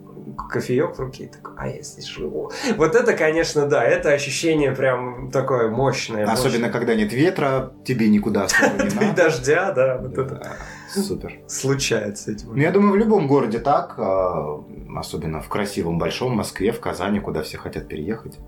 [0.49, 2.51] кофеек в руке, и такой, а я здесь живу.
[2.77, 6.25] Вот это, конечно, да, это ощущение прям такое мощное.
[6.25, 6.71] Особенно, мощное.
[6.71, 9.05] когда нет ветра, тебе никуда не надо.
[9.07, 10.57] И дождя, да, вот это
[10.89, 11.41] Супер.
[11.47, 12.49] случается этим.
[12.55, 14.65] Ну, я думаю, в любом городе так, а,
[14.97, 18.39] особенно в красивом большом Москве, в Казани, куда все хотят переехать.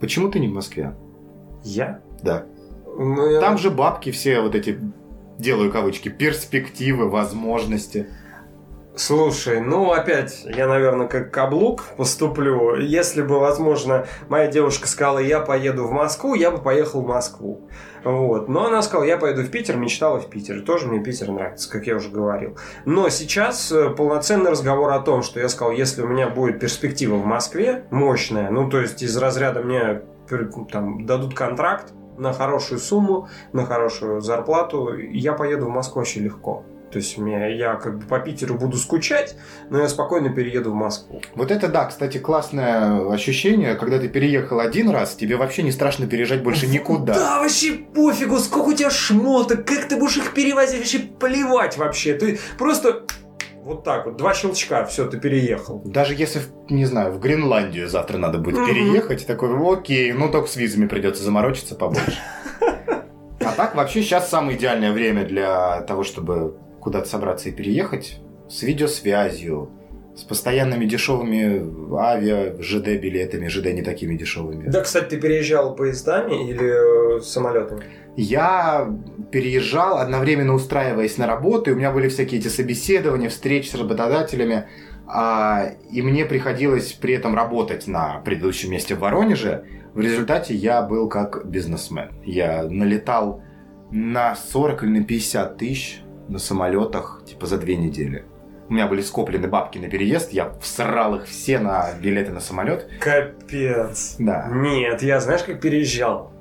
[0.00, 0.94] Почему ты не в Москве?
[1.62, 2.00] Я?
[2.22, 2.46] Да.
[2.98, 4.78] Ну, я- Там же бабки все вот эти,
[5.38, 8.08] делаю кавычки, перспективы, возможности.
[8.98, 12.76] Слушай, ну опять, я, наверное, как каблук поступлю.
[12.76, 17.68] Если бы, возможно, моя девушка сказала, я поеду в Москву, я бы поехал в Москву.
[18.04, 18.48] Вот.
[18.48, 20.62] Но она сказала, я поеду в Питер, мечтала в Питер.
[20.62, 22.56] Тоже мне Питер нравится, как я уже говорил.
[22.86, 27.16] Но сейчас э, полноценный разговор о том, что я сказал, если у меня будет перспектива
[27.16, 32.78] в Москве мощная, ну то есть из разряда мне пер- там, дадут контракт на хорошую
[32.78, 36.64] сумму, на хорошую зарплату, я поеду в Москву очень легко.
[36.90, 39.36] То есть мне, я как бы по Питеру буду скучать,
[39.70, 41.20] но я спокойно перееду в Москву.
[41.34, 46.06] Вот это да, кстати, классное ощущение, когда ты переехал один раз, тебе вообще не страшно
[46.06, 47.14] переезжать больше никуда.
[47.14, 52.14] Да, вообще пофигу, сколько у тебя шмоток, как ты будешь их перевозить, вообще плевать вообще.
[52.14, 53.02] Ты просто
[53.66, 55.82] вот так вот, два щелчка, все, ты переехал.
[55.84, 58.66] Даже если, не знаю, в Гренландию завтра надо будет Мгм.
[58.66, 62.20] переехать, такой, окей, ну только с визами придется заморочиться побольше.
[63.40, 68.62] А так вообще сейчас самое идеальное время для того, чтобы куда-то собраться и переехать с
[68.62, 69.70] видеосвязью,
[70.16, 74.68] с постоянными дешевыми авиа, ЖД билетами, ЖД не такими дешевыми.
[74.68, 77.84] Да, кстати, ты переезжал поездами или э, самолетами?
[78.16, 78.90] Я
[79.30, 84.66] переезжал, одновременно устраиваясь на работу, и у меня были всякие эти собеседования, встречи с работодателями,
[85.06, 89.64] а, и мне приходилось при этом работать на предыдущем месте в Воронеже.
[89.92, 92.10] В результате я был как бизнесмен.
[92.24, 93.42] Я налетал
[93.90, 98.24] на 40 или на 50 тысяч на самолетах, типа, за две недели.
[98.68, 102.88] У меня были скоплены бабки на переезд, я всрал их все на билеты на самолет.
[103.00, 104.16] Капец.
[104.18, 104.48] Да.
[104.50, 106.32] Нет, я знаешь, как переезжал?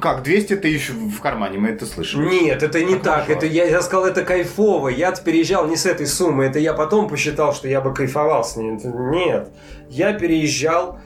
[0.00, 2.28] Как, 200 тысяч в кармане, мы это слышим.
[2.28, 3.30] Нет, это не Так так.
[3.30, 4.88] Это я, я сказал, это кайфово.
[4.88, 6.44] Я переезжал не с этой суммы.
[6.44, 8.76] Это я потом посчитал, что я бы кайфовал с ней.
[8.76, 9.48] Это- Нет.
[9.88, 10.98] Я переезжал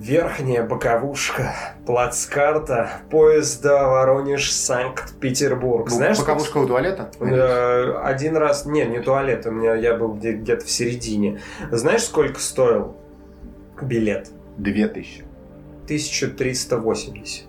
[0.00, 1.52] Верхняя боковушка,
[1.84, 5.90] плацкарта, поезда Воронеж-Санкт-Петербург.
[5.90, 7.10] Знаешь, сколько Боковушка у туалета?
[7.18, 11.40] Э, Один раз, не, не туалет, у меня я был где- где-то в середине.
[11.72, 12.94] Знаешь, сколько стоил
[13.82, 14.28] билет?
[14.56, 15.24] Две тысячи.
[15.86, 17.46] 1380.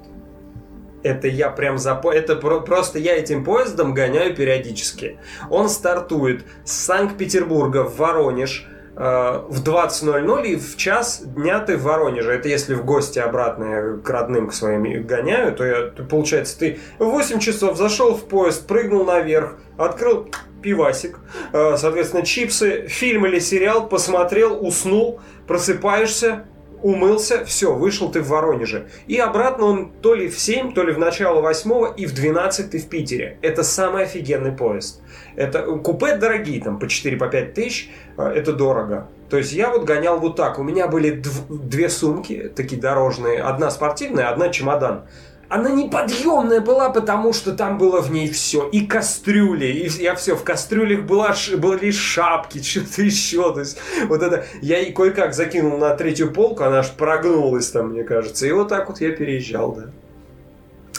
[1.03, 2.11] Это я прям запо...
[2.11, 5.19] Это про- просто я этим поездом гоняю периодически.
[5.51, 8.67] Он стартует с Санкт-Петербурга в Воронеж
[8.99, 12.33] в 20.00 и в час дня ты в Воронеже.
[12.33, 16.79] Это если в гости обратно я к родным к своим гоняю, то, я, получается ты
[16.97, 20.29] в 8 часов зашел в поезд, прыгнул наверх, открыл
[20.61, 21.17] пивасик,
[21.53, 26.45] э, соответственно, чипсы, фильм или сериал, посмотрел, уснул, просыпаешься,
[26.81, 28.87] умылся, все, вышел ты в Воронеже.
[29.07, 32.71] И обратно он то ли в 7, то ли в начало 8 и в 12
[32.71, 33.37] ты в Питере.
[33.41, 35.01] Это самый офигенный поезд.
[35.35, 39.07] Это купе дорогие, там по 4 по 5 тысяч, э, это дорого.
[39.29, 40.59] То есть я вот гонял вот так.
[40.59, 43.41] У меня были дв- две сумки, такие дорожные.
[43.41, 45.05] Одна спортивная, одна чемодан.
[45.49, 48.69] Она неподъемная была, потому что там было в ней все.
[48.69, 53.51] И кастрюли, и я все, в кастрюлях была, были шапки, что-то еще.
[53.53, 57.89] То есть вот это, я и кое-как закинул на третью полку, она аж прогнулась там,
[57.89, 58.45] мне кажется.
[58.45, 59.85] И вот так вот я переезжал, да.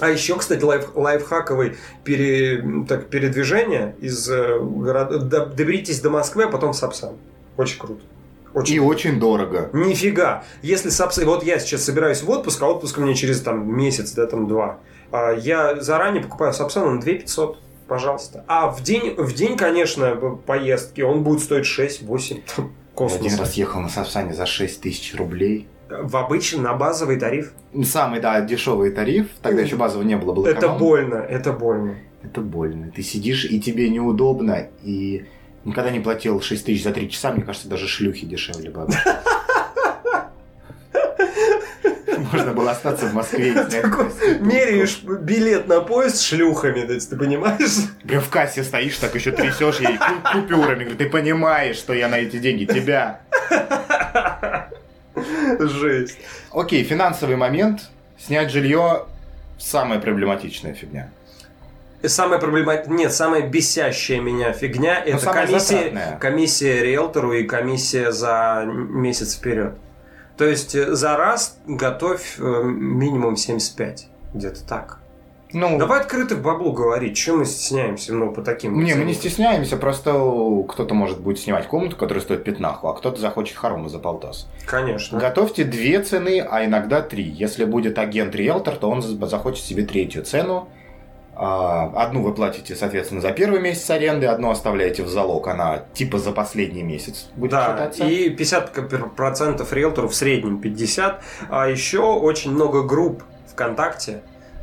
[0.00, 5.18] А еще, кстати, лайф, лайфхаковый пере, так, передвижение из э, города.
[5.18, 7.16] до- доберитесь до Москвы, а потом Сапсан.
[7.56, 8.00] Очень круто.
[8.54, 9.70] Очень И очень дорого.
[9.72, 10.44] Нифига.
[10.62, 11.24] Если Сапсан...
[11.24, 14.78] Вот я сейчас собираюсь в отпуск, а отпуск меня через там месяц, да, там два.
[15.12, 17.58] А Я заранее покупаю Сапсан на 2 500.
[17.86, 18.44] Пожалуйста.
[18.46, 20.14] А в день, в день, конечно,
[20.46, 22.34] поездки он будет стоить 6-8.
[22.56, 23.20] Я Космос.
[23.20, 25.68] один раз ехал на Сапсане за 6 тысяч рублей.
[25.88, 27.52] В обычный, на базовый тариф.
[27.84, 29.26] Самый, да, дешевый тариф.
[29.42, 30.78] Тогда еще базового не было, был Это эконом.
[30.78, 31.96] больно, это больно.
[32.22, 32.92] Это больно.
[32.94, 35.24] Ты сидишь, и тебе неудобно, и
[35.64, 38.87] никогда не платил 6 тысяч за 3 часа, мне кажется, даже шлюхи дешевле бы.
[42.33, 43.53] Можно было остаться в Москве.
[44.40, 47.88] Меряешь билет на поезд с шлюхами, ты понимаешь?
[48.05, 50.85] Прям в кассе стоишь, так еще трясешь ей ку- купюрами.
[50.94, 53.20] Ты понимаешь, что я на эти деньги тебя.
[55.59, 56.18] Жесть.
[56.53, 57.88] Окей, финансовый момент.
[58.18, 59.07] Снять жилье
[59.59, 61.11] самая проблематичная фигня.
[62.02, 66.18] И самая проблематичная, нет, самая бесящая меня фигня это Ну, самая комиссия, затратная.
[66.18, 69.74] комиссия риэлтору и комиссия за месяц вперед.
[70.38, 74.08] То есть э, за раз готовь э, минимум 75.
[74.32, 75.00] Где-то так.
[75.52, 78.80] Ну, Давай открыто в баблу говорить, что мы стесняемся, ну, по таким...
[78.82, 80.12] Не, мы не стесняемся, просто
[80.68, 84.48] кто-то может будет снимать комнату, которая стоит пятнаху, а кто-то захочет хоромы за полтос.
[84.64, 85.18] Конечно.
[85.18, 87.24] Готовьте две цены, а иногда три.
[87.24, 90.68] Если будет агент-риэлтор, то он захочет себе третью цену.
[91.42, 96.18] А, одну вы платите, соответственно, за первый месяц аренды, одну оставляете в залог, она типа
[96.18, 98.05] за последний месяц будет да, считаться.
[98.05, 101.22] и 50% риэлторов в среднем 50.
[101.48, 104.22] А еще очень много групп ВКонтакте,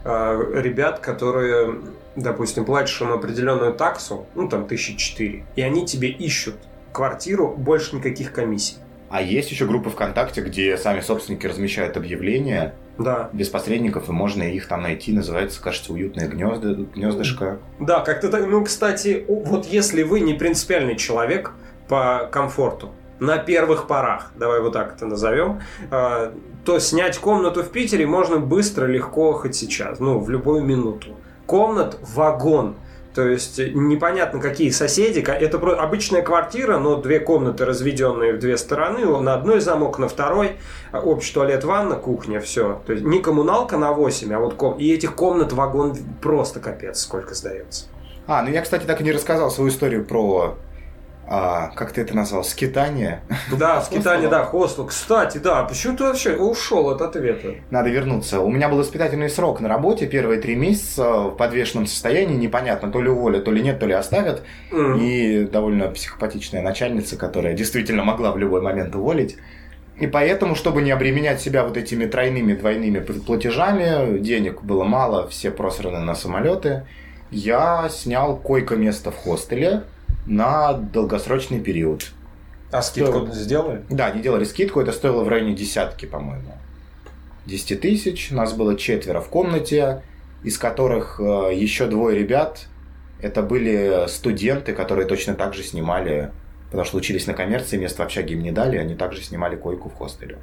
[0.10, 1.82] Э, ребят, которые,
[2.16, 6.56] допустим, платишь им определенную таксу, ну там тысячи четыре, и они тебе ищут
[6.94, 8.78] квартиру, больше никаких комиссий.
[9.10, 12.74] А есть еще группы ВКонтакте, где сами собственники размещают объявления.
[12.98, 13.30] Да.
[13.34, 15.14] Без посредников, и можно их там найти.
[15.14, 17.60] Называется, кажется, уютное гнездо, гнездышко.
[17.80, 18.48] Да, как-то так.
[18.48, 21.52] Ну, кстати, вот если вы не принципиальный человек
[21.88, 26.32] по комфорту, на первых порах, давай вот так это назовем, э,
[26.66, 31.16] то снять комнату в Питере можно быстро, легко, хоть сейчас, ну, в любую минуту.
[31.46, 32.76] Комнат вагон.
[33.18, 35.22] То есть непонятно, какие соседи.
[35.28, 39.08] Это обычная квартира, но две комнаты, разведенные в две стороны.
[39.22, 40.58] На одной замок, на второй.
[40.94, 42.80] Общий туалет, ванна, кухня, все.
[42.86, 44.78] То есть не коммуналка на 8, а вот ком...
[44.78, 47.86] И этих комнат вагон просто капец, сколько сдается.
[48.28, 50.56] А, ну я, кстати, так и не рассказал свою историю про
[51.30, 53.22] а, как ты это назвал, скитание?
[53.52, 54.86] Да, скитание, да, хостел.
[54.86, 57.56] Кстати, да, почему ты вообще ушел от ответа?
[57.70, 58.40] Надо вернуться.
[58.40, 63.02] У меня был испытательный срок на работе, первые три месяца в подвешенном состоянии, непонятно, то
[63.02, 64.44] ли уволят, то ли нет, то ли оставят.
[64.72, 65.00] Mm.
[65.02, 69.38] И довольно психопатичная начальница, которая действительно могла в любой момент уволить.
[70.00, 75.52] И поэтому, чтобы не обременять себя вот этими тройными, двойными платежами, денег было мало, все
[75.52, 76.84] просраны на самолеты,
[77.32, 79.84] я снял койко-место в хостеле,
[80.28, 82.12] на долгосрочный период.
[82.72, 83.32] А скидку Стоило...
[83.34, 83.84] сделали?
[83.90, 86.54] Да, они делали скидку, это стоило в районе десятки, по-моему.
[87.46, 90.04] 10 тысяч, нас было четверо в комнате,
[90.44, 92.68] из которых э, еще двое ребят,
[93.22, 96.32] это были студенты, которые точно так же снимали,
[96.66, 99.90] потому что учились на коммерции, место в общаге им не дали, они также снимали койку
[99.90, 100.38] в хостеле.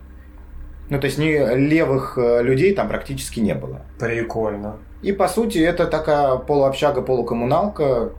[0.91, 3.83] Ну, то есть ни левых э, людей там практически не было.
[3.99, 4.79] Прикольно.
[5.03, 8.13] И по сути это такая полуобщага, полукоммуналка,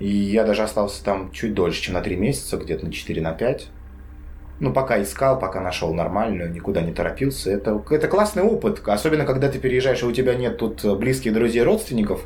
[0.00, 3.32] и я даже остался там чуть дольше, чем на 3 месяца, где-то на 4 на
[3.32, 3.68] 5.
[4.60, 7.50] Ну, пока искал, пока нашел нормальную, никуда не торопился.
[7.50, 11.62] Это, это классный опыт, особенно когда ты переезжаешь, и у тебя нет тут близких друзей,
[11.62, 12.24] родственников.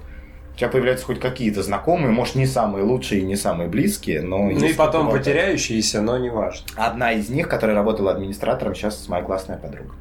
[0.52, 4.38] У тебя появляются хоть какие-то знакомые, может, не самые лучшие, не самые близкие, но...
[4.38, 6.66] Ну и потом потеряющиеся, но не важно.
[6.76, 9.94] Одна из них, которая работала администратором, сейчас моя классная подруга.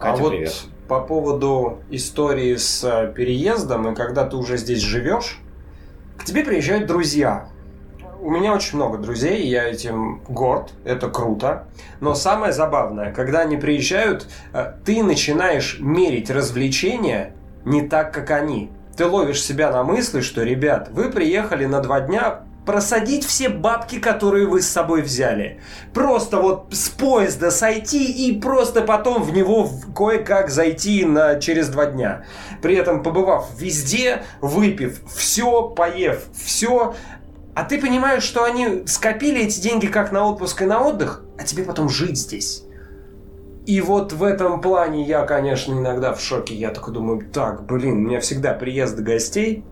[0.00, 0.48] А Катя, а привет.
[0.48, 5.38] вот по поводу истории с э, переездом, и когда ты уже здесь живешь,
[6.28, 7.48] тебе приезжают друзья.
[8.20, 11.68] У меня очень много друзей, я этим горд, это круто.
[12.00, 17.32] Но самое забавное, когда они приезжают, э, ты начинаешь мерить развлечения
[17.64, 18.70] не так, как они.
[18.96, 23.98] Ты ловишь себя на мысли, что, ребят, вы приехали на два дня просадить все бабки,
[23.98, 25.58] которые вы с собой взяли.
[25.94, 31.86] Просто вот с поезда сойти и просто потом в него кое-как зайти на, через два
[31.86, 32.26] дня.
[32.60, 36.94] При этом побывав везде, выпив все, поев все,
[37.54, 41.44] а ты понимаешь, что они скопили эти деньги как на отпуск и на отдых, а
[41.44, 42.64] тебе потом жить здесь.
[43.64, 46.54] И вот в этом плане я, конечно, иногда в шоке.
[46.54, 49.64] Я такой думаю, так, блин, у меня всегда приезд гостей.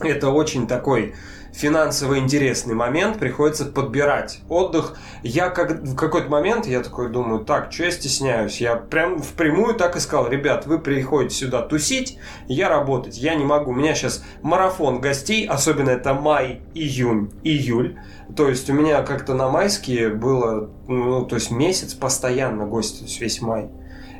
[0.00, 1.14] Это очень такой
[1.52, 4.96] финансово интересный момент, приходится подбирать отдых.
[5.22, 8.60] Я как, в какой-то момент, я такой думаю, так, что я стесняюсь?
[8.60, 13.44] Я прям впрямую так и сказал, ребят, вы приходите сюда тусить, я работать, я не
[13.44, 13.70] могу.
[13.72, 17.98] У меня сейчас марафон гостей, особенно это май, июнь, июль.
[18.36, 23.04] То есть у меня как-то на майские было, ну, то есть месяц постоянно гости, то
[23.04, 23.68] есть весь май.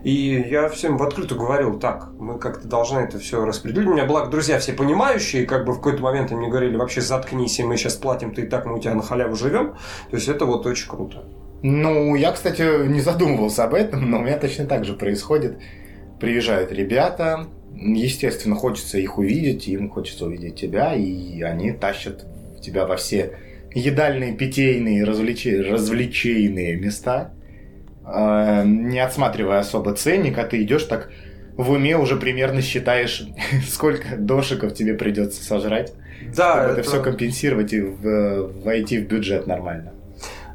[0.03, 3.89] И я всем в открытую говорил, так, мы как-то должны это все распределить.
[3.89, 7.01] У меня, благо, друзья все понимающие, как бы в какой-то момент они мне говорили, вообще
[7.01, 9.75] заткнись, и мы сейчас платим, ты и так мы у тебя на халяву живем.
[10.11, 11.25] То есть это вот очень круто.
[11.63, 15.59] Ну, я, кстати, не задумывался об этом, но у меня точно так же происходит.
[16.19, 22.25] Приезжают ребята, естественно, хочется их увидеть, им хочется увидеть тебя, и они тащат
[22.63, 23.37] тебя во все
[23.75, 25.47] едальные, питейные, развлеч...
[25.47, 27.33] развлечейные места.
[28.13, 31.11] Э, не отсматривая особо ценник, а ты идешь так
[31.57, 33.29] в уме уже примерно считаешь,
[33.69, 35.93] сколько дошиков тебе придется сожрать,
[36.35, 39.93] да, чтобы это, это все компенсировать и в, войти в бюджет нормально.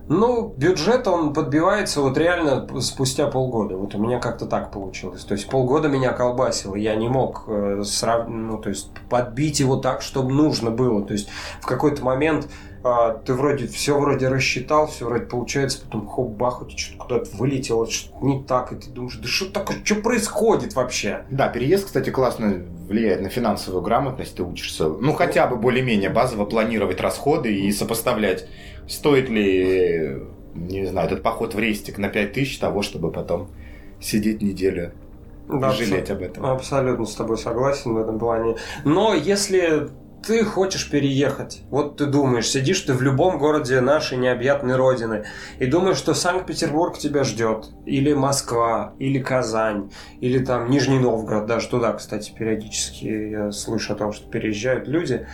[0.08, 3.76] Ну, бюджет, он подбивается вот реально спустя полгода.
[3.76, 5.24] Вот у меня как-то так получилось.
[5.24, 6.76] То есть полгода меня колбасило.
[6.76, 8.28] Я не мог э, срав...
[8.28, 11.04] ну, то есть подбить его так, чтобы нужно было.
[11.04, 11.28] То есть
[11.60, 12.48] в какой-то момент
[12.86, 16.98] а, ты вроде все вроде рассчитал, все вроде получается, потом хоп, бах, у тебя что-то
[17.04, 21.26] куда-то вылетело, что-то не так, и ты думаешь, да что такое, что происходит вообще?
[21.32, 26.45] Да, переезд, кстати, классно влияет на финансовую грамотность, ты учишься, ну, хотя бы более-менее базово
[26.45, 28.48] планировать расходы и сопоставлять,
[28.88, 30.21] стоит ли,
[30.54, 33.48] не знаю, этот поход в рейстик на 5000 того, чтобы потом
[34.00, 34.91] сидеть неделю
[35.48, 36.45] да, жалеть об этом.
[36.45, 38.58] Абсолютно с тобой согласен в этом плане.
[38.84, 39.89] Но если
[40.26, 41.62] ты хочешь переехать.
[41.70, 45.26] Вот ты думаешь, сидишь ты в любом городе нашей необъятной родины
[45.60, 47.70] и думаешь, что Санкт-Петербург тебя ждет.
[47.86, 51.46] Или Москва, или Казань, или там Нижний Новгород.
[51.46, 55.28] Даже туда, кстати, периодически я слышу о том, что переезжают люди.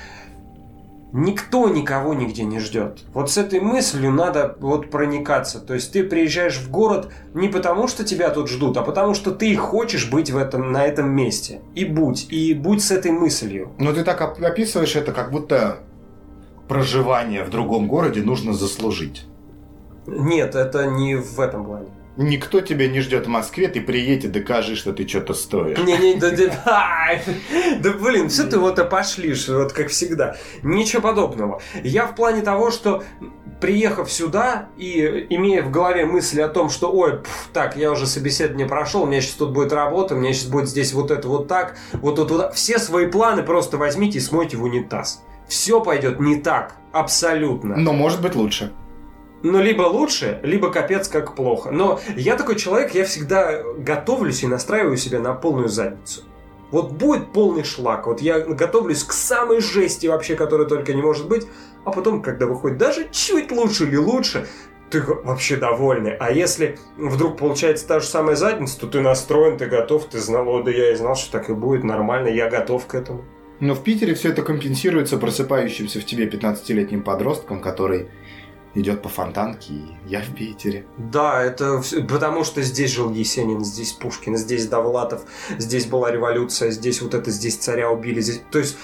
[1.13, 2.99] Никто никого нигде не ждет.
[3.13, 5.59] Вот с этой мыслью надо вот проникаться.
[5.59, 9.31] То есть ты приезжаешь в город не потому, что тебя тут ждут, а потому, что
[9.31, 11.61] ты хочешь быть в этом, на этом месте.
[11.75, 12.27] И будь.
[12.31, 13.71] И будь с этой мыслью.
[13.77, 15.79] Но ты так описываешь это, как будто
[16.69, 19.25] проживание в другом городе нужно заслужить.
[20.07, 21.89] Нет, это не в этом плане.
[22.17, 25.77] Никто тебя не ждет в Москве, ты приедешь и докажи, что ты что-то стоишь.
[25.77, 27.19] Не-не, да, да,
[27.79, 30.35] да блин, все ты вот опошлишь, вот как всегда.
[30.61, 31.61] Ничего подобного.
[31.83, 33.03] Я в плане того, что
[33.61, 38.07] приехав сюда и имея в голове мысли о том, что, ой, пф, так, я уже
[38.07, 41.27] собеседование прошел, у меня сейчас тут будет работа, у меня сейчас будет здесь вот это
[41.27, 45.23] вот так, вот тут вот, все свои планы просто возьмите и смойте в унитаз.
[45.47, 47.77] Все пойдет не так, абсолютно.
[47.77, 48.73] Но может быть лучше.
[49.43, 51.71] Ну, либо лучше, либо капец как плохо.
[51.71, 56.21] Но я такой человек, я всегда готовлюсь и настраиваю себя на полную задницу.
[56.69, 61.27] Вот будет полный шлак, вот я готовлюсь к самой жести вообще, которая только не может
[61.27, 61.45] быть,
[61.83, 64.47] а потом, когда выходит даже чуть лучше или лучше,
[64.89, 66.15] ты вообще довольный.
[66.15, 70.47] А если вдруг получается та же самая задница, то ты настроен, ты готов, ты знал,
[70.47, 73.25] о, да я и знал, что так и будет, нормально, я готов к этому.
[73.59, 78.09] Но в Питере все это компенсируется просыпающимся в тебе 15-летним подростком, который
[78.75, 80.85] идет по фонтанке, и я в Питере.
[80.97, 85.23] Да, это потому что здесь жил Есенин, здесь Пушкин, здесь Довлатов,
[85.57, 88.21] здесь была революция, здесь вот это, здесь царя убили.
[88.21, 88.41] Здесь...
[88.51, 88.77] То есть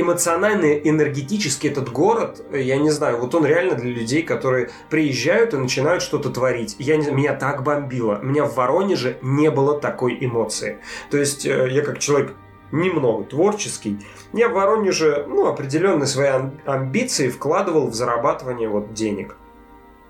[0.00, 5.56] эмоционально, энергетически этот город, я не знаю, вот он реально для людей, которые приезжают и
[5.56, 6.76] начинают что-то творить.
[6.78, 8.18] Я не, меня так бомбило.
[8.22, 10.78] У меня в Воронеже не было такой эмоции.
[11.10, 12.34] То есть э, я как человек
[12.72, 13.98] немного творческий,
[14.32, 16.30] я в Воронеже ну, определенные свои
[16.66, 19.36] амбиции вкладывал в зарабатывание вот денег.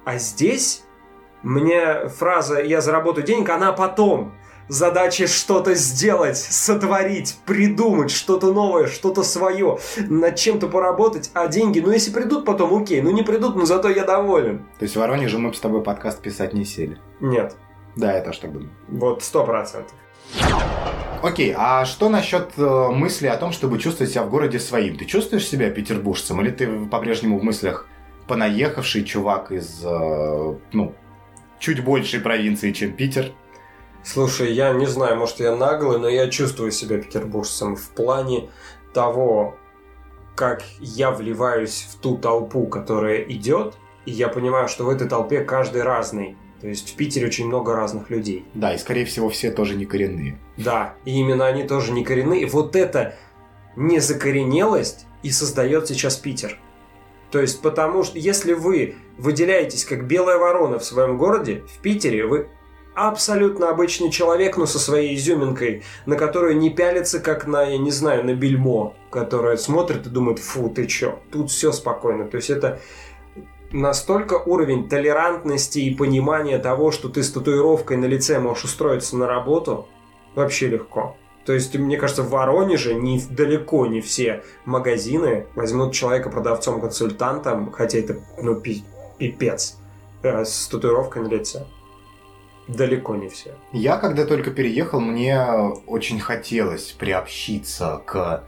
[0.05, 0.85] А здесь
[1.43, 4.33] мне фраза «я заработаю денег», она потом.
[4.69, 11.91] Задача что-то сделать, сотворить, придумать что-то новое, что-то свое, над чем-то поработать, а деньги, ну
[11.91, 14.67] если придут потом, окей, ну не придут, но зато я доволен.
[14.79, 16.99] То есть в Воронеже мы бы с тобой подкаст писать не сели?
[17.21, 17.57] Нет.
[17.97, 18.71] Да, я тоже так думаю.
[18.89, 19.95] Вот, сто процентов.
[21.23, 24.97] Окей, а что насчет э, мысли о том, чтобы чувствовать себя в городе своим?
[24.97, 27.87] Ты чувствуешь себя петербуржцем или ты по-прежнему в мыслях
[28.29, 30.95] понаехавший чувак из, э, ну,
[31.59, 33.33] чуть большей провинции, чем Питер?
[34.05, 38.49] Слушай, я не знаю, может я наглый, но я чувствую себя петербуржцем в плане
[38.95, 39.57] того,
[40.37, 43.75] как я вливаюсь в ту толпу, которая идет,
[44.07, 46.37] и я понимаю, что в этой толпе каждый разный.
[46.61, 48.45] То есть в Питере очень много разных людей.
[48.55, 50.39] Да, и скорее всего все тоже не коренные.
[50.57, 52.47] Да, и именно они тоже не коренные.
[52.47, 53.15] Вот эта
[53.77, 56.59] незакоренелость и создает сейчас Питер.
[57.31, 62.27] То есть потому что если вы выделяетесь как белая ворона в своем городе, в Питере
[62.27, 62.49] вы
[62.95, 67.91] абсолютно обычный человек, но со своей изюминкой, на которую не пялится, как на, я не
[67.91, 72.25] знаю, на бельмо, которое смотрит и думает, фу, ты чё, тут все спокойно.
[72.25, 72.81] То есть это
[73.73, 79.27] настолько уровень толерантности и понимания того, что ты с татуировкой на лице можешь устроиться на
[79.27, 79.89] работу,
[80.35, 81.17] вообще легко.
[81.45, 87.99] То есть, мне кажется, в Воронеже не, далеко не все магазины возьмут человека продавцом-консультантом, хотя
[87.99, 89.79] это, ну, пипец,
[90.23, 91.65] э, с татуировкой на лице.
[92.67, 93.55] Далеко не все.
[93.73, 95.43] Я, когда только переехал, мне
[95.87, 98.45] очень хотелось приобщиться к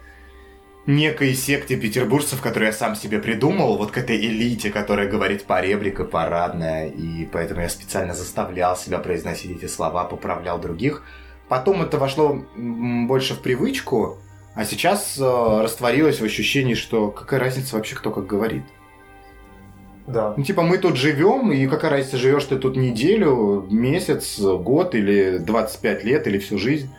[0.94, 6.00] некой секте петербуржцев, которую я сам себе придумал, вот к этой элите, которая говорит поребрик
[6.00, 11.02] и парадная, и поэтому я специально заставлял себя произносить эти слова, поправлял других.
[11.48, 14.18] Потом это вошло больше в привычку,
[14.54, 18.62] а сейчас э, растворилось в ощущении, что какая разница вообще, кто как говорит.
[20.06, 20.34] Да.
[20.36, 25.38] Ну, типа, мы тут живем, и какая разница, живешь ты тут неделю, месяц, год или
[25.38, 26.90] 25 лет, или всю жизнь.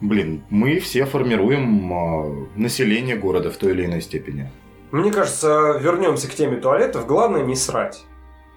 [0.00, 4.50] Блин, мы все формируем э, население города в той или иной степени.
[4.90, 7.06] Мне кажется, вернемся к теме туалетов.
[7.06, 8.04] Главное не срать.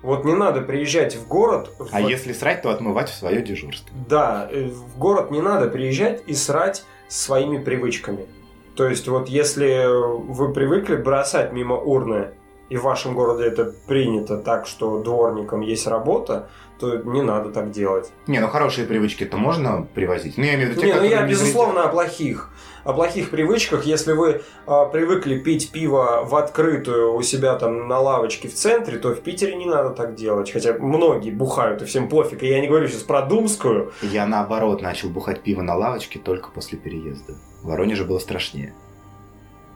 [0.02, 1.72] Вот не надо приезжать в город.
[1.78, 1.90] В...
[1.92, 3.96] А если срать, то отмывать в свое дежурство.
[4.08, 8.28] Да, э, в город не надо приезжать и срать своими привычками.
[8.76, 12.30] То есть вот если вы привыкли бросать мимо урны
[12.70, 17.72] и в вашем городе это принято так, что дворникам есть работа, то не надо так
[17.72, 18.12] делать.
[18.28, 20.38] Не, ну хорошие привычки-то можно привозить.
[20.38, 22.50] Ну, я имею в виду те, Не, ну я безусловно о плохих.
[22.86, 28.00] О плохих привычках, если вы а, привыкли пить пиво в открытую у себя там на
[28.00, 30.52] лавочке в центре, то в Питере не надо так делать.
[30.52, 32.42] Хотя многие бухают, и всем пофиг.
[32.42, 33.92] И я не говорю сейчас про Думскую.
[34.02, 37.36] Я наоборот начал бухать пиво на лавочке только после переезда.
[37.62, 38.74] В Воронеже было страшнее.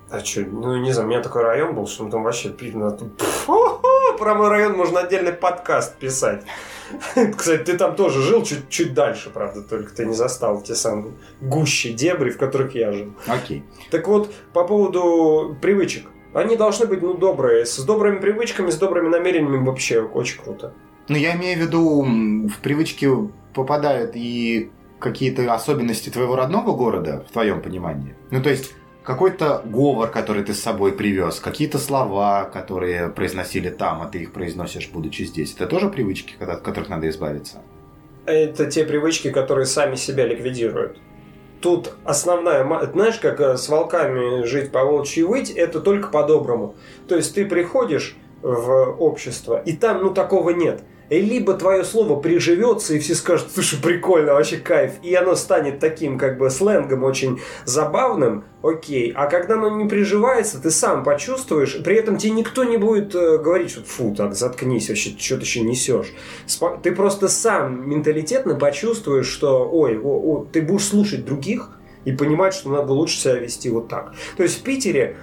[0.09, 2.97] А что, ну не знаю, у меня такой район был, что там вообще пиво...
[4.19, 6.43] Про мой район можно отдельный подкаст писать.
[7.37, 11.93] Кстати, ты там тоже жил чуть-чуть дальше, правда, только ты не застал те самые гущи
[11.93, 13.13] дебри, в которых я жил.
[13.27, 13.63] Окей.
[13.91, 16.07] Так вот, по поводу привычек.
[16.33, 17.65] Они должны быть, ну, добрые.
[17.65, 20.73] С добрыми привычками, с добрыми намерениями вообще очень круто.
[21.07, 22.01] Ну, я имею в виду,
[22.47, 23.07] в привычки
[23.53, 28.15] попадают и какие-то особенности твоего родного города, в твоем понимании.
[28.31, 28.73] Ну, то есть,
[29.03, 34.33] какой-то говор, который ты с собой привез, какие-то слова, которые произносили там, а ты их
[34.33, 35.53] произносишь, будучи здесь.
[35.53, 37.61] Это тоже привычки, от которых надо избавиться?
[38.25, 40.97] Это те привычки, которые сами себя ликвидируют.
[41.61, 42.65] Тут основная...
[42.91, 46.75] Знаешь, как э, с волками жить по волчьи выть, это только по-доброму.
[47.07, 52.93] То есть ты приходишь в общество, и там, ну, такого нет– либо твое слово приживется,
[52.93, 57.39] и все скажут, слушай, прикольно, вообще кайф, и оно станет таким как бы сленгом очень
[57.65, 59.11] забавным, окей.
[59.15, 63.37] А когда оно не приживается, ты сам почувствуешь, при этом тебе никто не будет э,
[63.37, 66.13] говорить, что фу, так, заткнись, вообще, что ты еще несешь.
[66.81, 71.69] Ты просто сам менталитетно почувствуешь, что, ой, о, о, ты будешь слушать других
[72.05, 74.13] и понимать, что надо лучше себя вести вот так.
[74.37, 75.17] То есть в Питере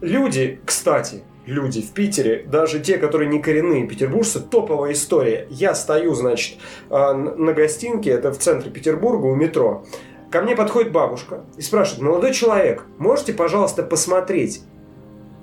[0.00, 5.46] люди, кстати, люди в Питере, даже те, которые не коренные петербуржцы, топовая история.
[5.48, 6.58] Я стою, значит,
[6.90, 9.84] а, на гостинке, это в центре Петербурга, у метро.
[10.30, 14.62] Ко мне подходит бабушка и спрашивает, молодой человек, можете, пожалуйста, посмотреть,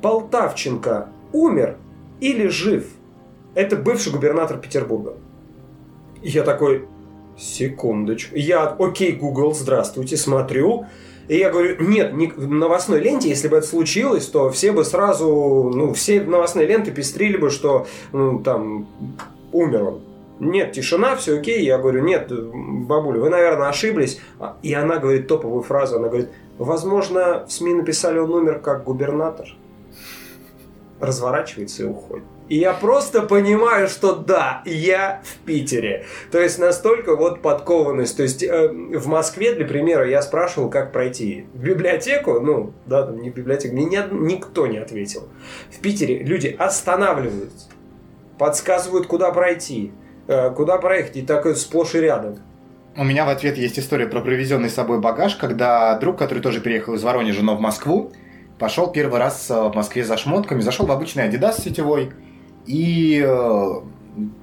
[0.02, 1.78] Полтавченко умер
[2.20, 2.86] или жив?
[3.56, 5.16] Это бывший губернатор Петербурга.
[6.22, 6.86] Я такой,
[7.38, 8.36] секундочку.
[8.36, 10.86] Я, окей, Google, здравствуйте, смотрю.
[11.28, 14.84] И я говорю, нет, не, в новостной ленте, если бы это случилось, то все бы
[14.84, 18.88] сразу, ну, все новостные ленты пестрили бы, что, ну, там,
[19.52, 20.02] умер он.
[20.40, 21.64] Нет, тишина, все окей.
[21.64, 24.20] Я говорю, нет, бабуля, вы, наверное, ошиблись.
[24.40, 28.84] А, и она говорит топовую фразу, она говорит, возможно, в СМИ написали, он умер как
[28.84, 29.48] губернатор.
[31.04, 32.24] Разворачивается и уходит.
[32.50, 36.06] И я просто понимаю, что да, я в Питере.
[36.32, 38.18] То есть настолько вот подкованность.
[38.18, 42.40] То есть э, в Москве, для примера, я спрашивал, как пройти в библиотеку.
[42.42, 43.76] Ну, да, там не в библиотеку.
[43.76, 45.30] Мне ни, никто не ответил.
[45.72, 47.70] В Питере люди останавливаются,
[48.38, 49.94] подсказывают, куда пройти,
[50.28, 51.18] э, куда проехать.
[51.18, 52.40] И так сплошь и рядом.
[52.96, 56.62] У меня в ответ есть история про привезенный с собой багаж, когда друг, который тоже
[56.62, 58.12] переехал из Воронежа, но в Москву,
[58.64, 62.14] пошел первый раз э, в Москве за шмотками, зашел в обычный Adidas сетевой,
[62.66, 63.72] и э,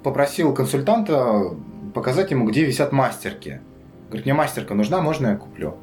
[0.03, 1.55] попросил консультанта
[1.95, 3.61] показать ему, где висят мастерки.
[4.09, 5.79] Говорит, мне мастерка нужна, можно я куплю?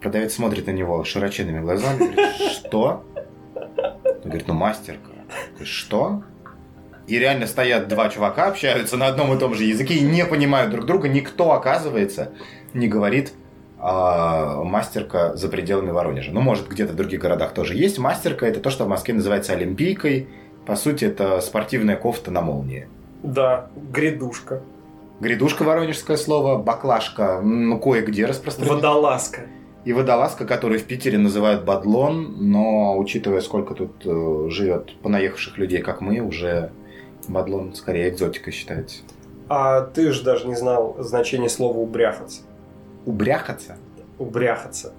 [0.00, 3.04] Продавец смотрит на него широченными глазами, говорит, что?
[3.14, 5.12] Он говорит, ну мастерка.
[5.62, 6.24] Что?
[7.06, 10.72] И реально стоят два чувака, общаются на одном и том же языке и не понимают
[10.72, 11.06] друг друга.
[11.06, 12.32] Никто, оказывается,
[12.74, 13.32] не говорит
[13.88, 16.32] а, мастерка за пределами Воронежа.
[16.32, 17.98] Ну, может, где-то в других городах тоже есть.
[17.98, 20.28] Мастерка– это то, что в Москве называется олимпийкой–
[20.68, 22.88] по сути, это спортивная кофта на молнии.
[23.22, 24.60] Да, грядушка.
[25.18, 28.76] Грядушка воронежское слово, баклажка, ну, кое-где распространена.
[28.76, 29.46] Водолазка.
[29.86, 35.80] И водолазка, которую в Питере называют бадлон, но учитывая, сколько тут э, живет понаехавших людей,
[35.80, 36.70] как мы, уже
[37.28, 38.98] бадлон скорее экзотика считается.
[39.48, 42.42] А ты же даже не знал значение слова «убряхаться».
[43.08, 43.78] Убряхаться?
[44.18, 44.92] Убряхаться.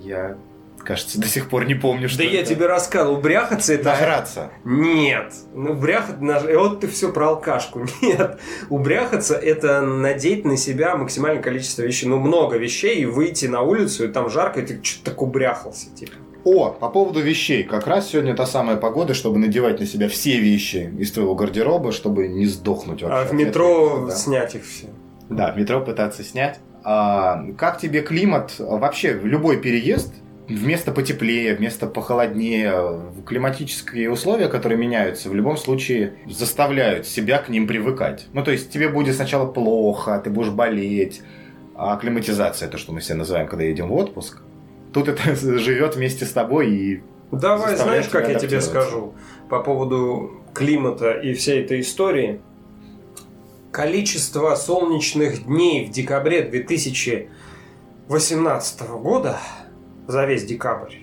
[0.00, 0.36] Я
[0.84, 2.32] кажется, до сих пор не помню, что Да это.
[2.32, 3.86] я тебе рассказывал, бряхаться это...
[3.86, 4.50] Нажраться.
[4.64, 5.34] Нет.
[5.52, 6.22] Ну, бряхаться...
[6.22, 6.44] Наж...
[6.44, 7.84] Вот ты все про алкашку.
[8.02, 8.38] Нет.
[8.70, 12.06] Убряхаться это надеть на себя максимальное количество вещей.
[12.06, 15.92] Ну, много вещей, и выйти на улицу, и там жарко, и ты что-то так убряхался,
[15.92, 16.12] типа.
[16.44, 17.64] О, по поводу вещей.
[17.64, 21.90] Как раз сегодня та самая погода, чтобы надевать на себя все вещи из твоего гардероба,
[21.90, 23.18] чтобы не сдохнуть вообще.
[23.18, 24.14] А в метро да.
[24.14, 24.86] снять их все.
[25.28, 26.60] Да, в метро пытаться снять.
[26.88, 28.54] А, как тебе климат?
[28.58, 30.14] Вообще, любой переезд–
[30.48, 37.66] вместо потеплее, вместо похолоднее, климатические условия, которые меняются, в любом случае заставляют себя к ним
[37.66, 38.26] привыкать.
[38.32, 41.22] Ну, то есть тебе будет сначала плохо, ты будешь болеть,
[41.74, 44.42] а акклиматизация, то, что мы все называем, когда едем в отпуск,
[44.92, 49.14] тут это живет вместе с тобой и Давай, знаешь, как я тебе скажу
[49.50, 52.40] по поводу климата и всей этой истории?
[53.76, 59.38] Количество солнечных дней в декабре 2018 года
[60.08, 60.94] за весь декабрь.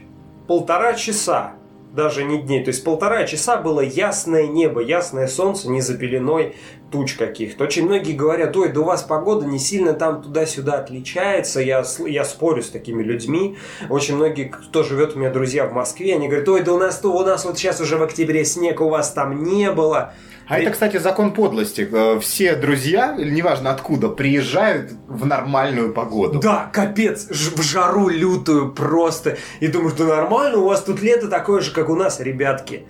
[0.48, 1.54] Полтора часа.
[1.92, 2.64] даже не дней.
[2.64, 6.56] То есть полтора часа было ясное небо, ясное солнце, не за пеленой
[6.92, 7.66] туч каких-то.
[7.66, 11.60] Очень многие говорят, ой, да у вас погода не сильно там туда-сюда отличается.
[11.60, 13.56] Я, я спорю с такими людьми.
[13.88, 17.06] Очень многие, кто живет у меня друзья в Москве, они говорят, ой, да у нас,
[17.06, 20.16] у нас вот сейчас уже в октябре снег, у вас там не было.
[20.48, 21.88] А это, кстати, закон подлости.
[21.92, 26.40] Э, все друзья, неважно откуда, приезжают в нормальную погоду.
[26.40, 29.38] Да, капец, в жару лютую просто.
[29.60, 32.86] И думаешь, да нормально, у вас тут лето такое же, как у нас, ребятки.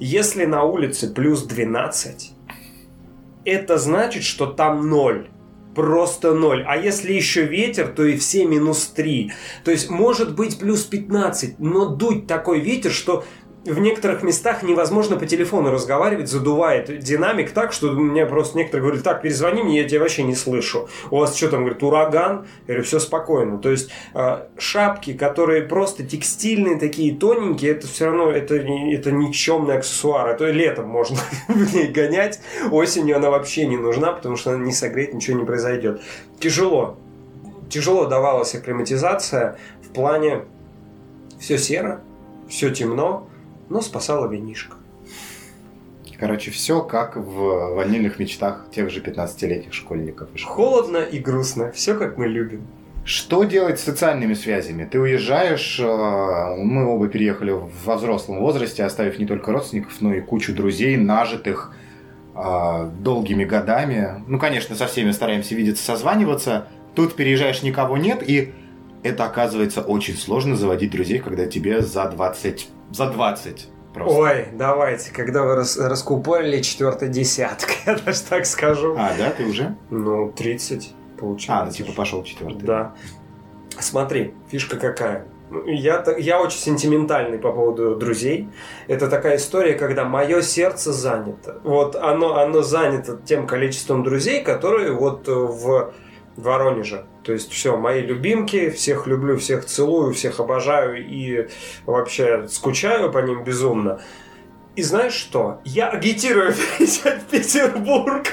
[0.00, 2.32] Если на улице плюс 12,
[3.44, 5.28] это значит, что там ноль
[5.74, 6.64] просто ноль.
[6.66, 9.32] А если еще ветер, то и все минус 3.
[9.64, 13.24] То есть может быть плюс 15, но дуть такой ветер, что
[13.64, 19.04] в некоторых местах невозможно по телефону разговаривать, задувает динамик так, что мне просто некоторые говорят,
[19.04, 20.88] так, перезвони мне, я тебя вообще не слышу.
[21.10, 22.46] У вас что там, говорит, ураган?
[22.66, 23.58] Я говорю, все спокойно.
[23.58, 29.78] То есть э, шапки, которые просто текстильные, такие тоненькие, это все равно, это, это никчемный
[29.78, 30.28] аксессуар.
[30.28, 31.16] Это летом можно
[31.48, 32.40] в ней гонять,
[32.70, 36.02] осенью она вообще не нужна, потому что она не согреет, ничего не произойдет.
[36.38, 36.98] Тяжело.
[37.70, 40.42] Тяжело давалась акклиматизация в плане
[41.40, 42.02] все серо,
[42.48, 43.28] все темно,
[43.68, 44.76] но спасала винишко.
[46.18, 50.28] Короче, все как в ванильных мечтах тех же 15-летних школьников.
[50.42, 51.72] Холодно и грустно.
[51.72, 52.66] Все как мы любим.
[53.04, 54.88] Что делать с социальными связями?
[54.90, 55.84] Ты уезжаешь, э,
[56.56, 61.74] мы оба переехали во взрослом возрасте, оставив не только родственников, но и кучу друзей, нажитых
[62.34, 64.24] э, долгими годами.
[64.26, 66.68] Ну, конечно, со всеми стараемся видеться, созваниваться.
[66.94, 68.54] Тут переезжаешь, никого нет, и
[69.04, 73.68] это оказывается очень сложно заводить друзей, когда тебе за 20 за 20.
[73.92, 74.18] Просто.
[74.18, 78.96] Ой, давайте, когда вы рас, раскупорили четвертый десяток, я даже так скажу.
[78.98, 79.76] А, да, ты уже?
[79.90, 81.62] Ну, 30 получается.
[81.62, 82.64] А, ну типа пошел четвертый.
[82.64, 82.94] Да.
[83.78, 85.26] Смотри, фишка какая.
[85.66, 88.48] Я, я очень сентиментальный по поводу друзей.
[88.88, 91.60] Это такая история, когда мое сердце занято.
[91.62, 95.92] Вот оно, оно занято тем количеством друзей, которые вот в
[96.36, 97.06] Воронеже.
[97.22, 101.48] То есть все, мои любимки, всех люблю, всех целую, всех обожаю и
[101.86, 104.00] вообще скучаю по ним безумно.
[104.76, 105.60] И знаешь что?
[105.64, 108.26] Я агитирую переезжать в Петербург.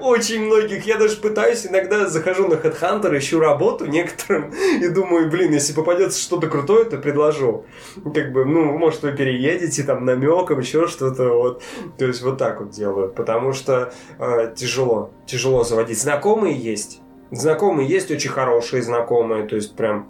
[0.00, 0.84] Очень многих.
[0.84, 6.20] Я даже пытаюсь, иногда захожу на HeadHunter, ищу работу некоторым и думаю, блин, если попадется
[6.20, 7.66] что-то крутое, то предложу.
[8.12, 11.28] Как бы, ну, может, вы переедете там намеком, еще что-то.
[11.28, 11.62] Вот.
[11.98, 13.12] То есть вот так вот делаю.
[13.12, 15.12] Потому что э, тяжело.
[15.26, 16.00] Тяжело заводить.
[16.00, 17.00] Знакомые есть
[17.30, 20.08] Знакомые есть очень хорошие знакомые, то есть прям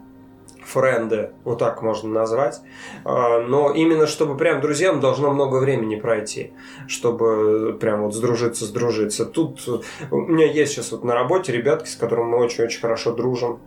[0.65, 2.61] френды, вот так можно назвать.
[3.05, 6.53] А, но именно чтобы прям друзьям должно много времени пройти,
[6.87, 9.27] чтобы прям вот сдружиться, сдружиться.
[9.27, 9.61] Тут
[10.11, 13.61] у меня есть сейчас вот на работе ребятки, с которыми мы очень-очень хорошо дружим.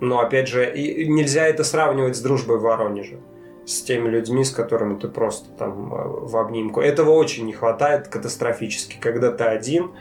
[0.00, 3.20] Но опять же, и нельзя это сравнивать с дружбой в Воронеже
[3.66, 6.80] с теми людьми, с которыми ты просто там э, в обнимку.
[6.80, 9.92] Этого очень не хватает катастрофически, когда ты один,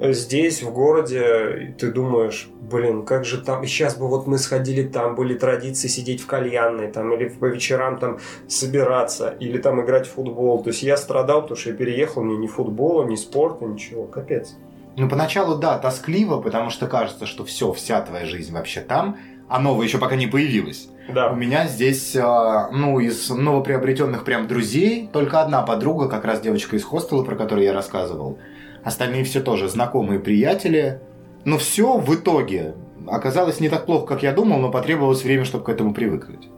[0.00, 5.14] здесь, в городе, ты думаешь, блин, как же там, сейчас бы вот мы сходили там,
[5.14, 10.12] были традиции сидеть в кальянной, там, или по вечерам там собираться, или там играть в
[10.12, 10.62] футбол.
[10.62, 14.56] То есть я страдал, потому что я переехал, мне ни футбола, ни спорта, ничего, капец.
[14.96, 19.58] Ну, поначалу, да, тоскливо, потому что кажется, что все, вся твоя жизнь вообще там, а
[19.58, 20.88] новая еще пока не появилась.
[21.08, 21.30] Да.
[21.32, 26.76] У меня здесь, а, ну, из новоприобретенных прям друзей, только одна подруга, как раз девочка
[26.76, 28.38] из хостела, про которую я рассказывал.
[28.84, 31.00] Остальные все тоже знакомые приятели.
[31.44, 32.74] Но все в итоге
[33.06, 36.48] оказалось не так плохо, как я думал, но потребовалось время, чтобы к этому привыкнуть.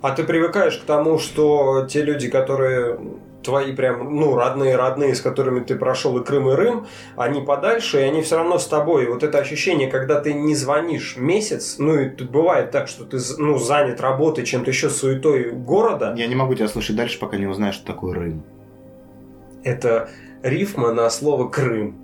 [0.00, 2.98] А ты привыкаешь к тому, что те люди, которые
[3.42, 8.00] твои прям, ну, родные, родные, с которыми ты прошел и Крым, и Рым, они подальше,
[8.00, 9.04] и они все равно с тобой.
[9.04, 13.04] И вот это ощущение, когда ты не звонишь месяц, ну, и тут бывает так, что
[13.04, 16.14] ты, ну, занят работой, чем-то еще суетой города.
[16.16, 18.44] Я не могу тебя слушать дальше, пока не узнаешь, что такое Рым.
[19.64, 20.08] Это
[20.42, 21.96] рифма на слово Крым.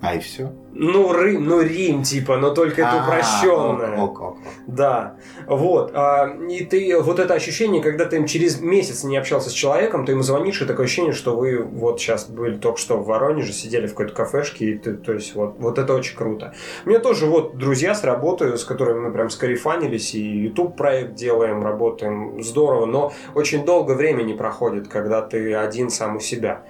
[0.00, 0.52] А и все?
[0.78, 3.96] Ну, Рим, ну, Рим, типа, но только это упрощенное.
[3.96, 4.38] Ок, ок, ок.
[4.66, 5.16] Да.
[5.46, 5.92] Вот.
[5.94, 10.12] А, и ты, вот это ощущение, когда ты через месяц не общался с человеком, ты
[10.12, 13.86] ему звонишь, и такое ощущение, что вы вот сейчас были только что в Воронеже, сидели
[13.86, 16.52] в какой-то кафешке, и ты, то есть, вот, вот это очень круто.
[16.84, 21.14] У меня тоже вот друзья с работы, с которыми мы прям скарифанились, и YouTube проект
[21.14, 26.64] делаем, работаем, здорово, но очень долго времени проходит, когда ты один сам у себя.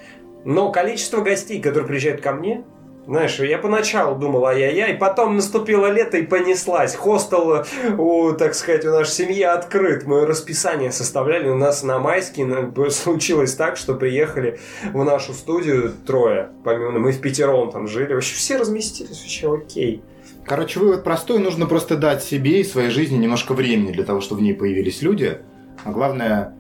[0.47, 2.63] Но количество гостей, которые приезжают ко мне,
[3.09, 6.95] знаешь, я поначалу думал, ай-яй-яй, потом наступило лето и понеслась.
[6.95, 7.65] Хостел,
[7.99, 10.07] у, так сказать, у нашей семьи открыт.
[10.07, 11.49] Мы расписание составляли.
[11.49, 12.47] У нас на майске
[12.91, 14.61] случилось так, что приехали
[14.93, 16.51] в нашу студию трое.
[16.63, 18.15] Помимо мы в пятером там жили.
[18.15, 20.03] Вообще все разместились, вообще окей.
[20.45, 21.41] Короче, вывод простой.
[21.41, 25.03] Нужно просто дать себе и своей жизни немножко времени для того, чтобы в ней появились
[25.03, 25.39] люди.
[25.85, 26.56] А главное,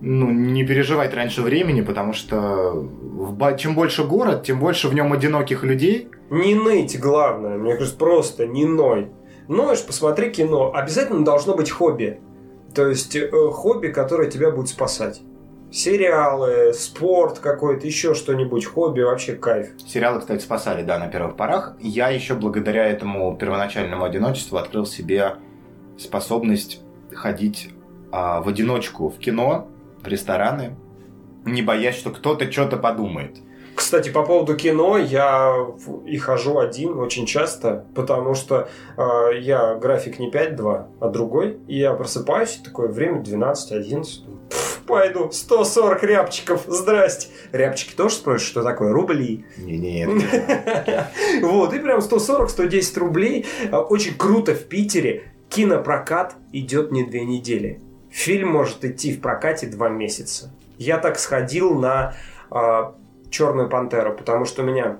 [0.00, 2.88] ну, не переживать раньше времени, потому что
[3.58, 6.08] чем больше город, тем больше в нем одиноких людей.
[6.30, 7.56] Не ныть, главное.
[7.56, 9.08] Мне кажется, просто не ной.
[9.48, 10.72] Ноешь, посмотри кино.
[10.74, 12.20] Обязательно должно быть хобби.
[12.74, 15.22] То есть э, хобби, которое тебя будет спасать.
[15.70, 19.68] Сериалы, спорт какой-то, еще что-нибудь, хобби, вообще кайф.
[19.86, 21.76] Сериалы, кстати, спасали, да, на первых порах.
[21.80, 25.36] Я еще благодаря этому первоначальному одиночеству открыл себе
[25.98, 26.82] способность
[27.12, 27.70] ходить
[28.12, 29.68] а, в одиночку в кино,
[30.08, 30.76] рестораны,
[31.44, 33.36] не боясь, что кто-то что-то подумает.
[33.76, 35.54] Кстати, по поводу кино, я
[36.06, 41.58] и хожу один очень часто, потому что э, я график не 5-2, а другой.
[41.68, 44.06] И я просыпаюсь, такое время 12-11.
[44.86, 47.28] Пойду, 140 рябчиков, здрасте.
[47.52, 48.92] Рябчики тоже спросишь, что такое?
[48.92, 49.44] Рубли?
[49.58, 50.08] Не, Нет.
[51.42, 53.46] Вот, и прям 140-110 рублей.
[53.70, 55.32] А, очень круто в Питере.
[55.50, 57.80] Кинопрокат идет не две недели.
[58.16, 60.50] Фильм может идти в прокате два месяца.
[60.78, 62.14] Я так сходил на
[62.50, 62.94] а,
[63.28, 64.96] Черную пантеру, потому что у меня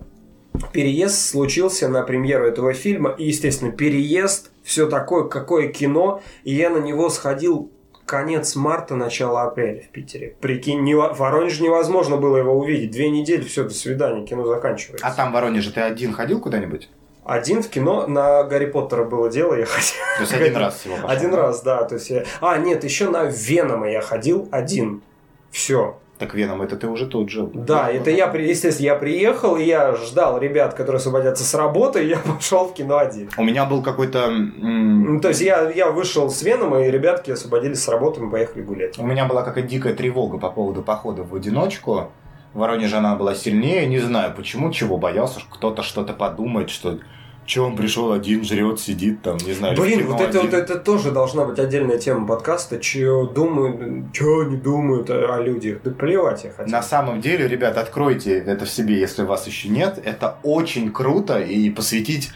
[0.75, 6.69] переезд случился на премьеру этого фильма, и, естественно, переезд, все такое, какое кино, и я
[6.69, 7.73] на него сходил
[8.05, 10.37] конец марта, начало апреля в Питере.
[10.43, 12.91] Прикинь, не, в невозможно было его увидеть.
[12.91, 15.07] Две недели, все, до свидания, кино заканчивается.
[15.07, 16.91] А там в Воронеже ты один ходил куда-нибудь?
[17.27, 20.01] Один в кино на Гарри Поттера было дело, я ходил.
[20.16, 21.11] То есть один раз всего пошел?
[21.11, 21.85] Один раз, да.
[21.85, 22.24] То есть я...
[22.41, 25.03] А, нет, еще на Венома я ходил один.
[25.51, 25.99] Все.
[26.18, 27.51] Так Веном, это ты уже тут жил.
[27.53, 32.09] Да, это я, естественно, я приехал, и я ждал ребят, которые освободятся с работы, и
[32.09, 33.29] я пошел в кино один.
[33.37, 34.31] У меня был какой-то...
[34.31, 38.62] Ну, то есть я, я вышел с Веном, и ребятки освободились с работы, мы поехали
[38.62, 38.99] гулять.
[38.99, 42.11] У меня была какая-то дикая тревога по поводу похода в одиночку.
[42.55, 46.99] В Воронеже она была сильнее, не знаю почему, чего боялся, что кто-то что-то подумает, что
[47.47, 49.76] Че он пришел один, жрет, сидит там, не знаю.
[49.76, 52.78] Блин, вот это, вот это тоже должна быть отдельная тема подкаста.
[52.78, 55.78] Че думают, че они думают о, о людях.
[55.84, 56.72] Да плевать я хотел.
[56.72, 60.01] На самом деле, ребят, откройте это в себе, если вас еще нет.
[60.05, 62.30] Это очень круто и посвятить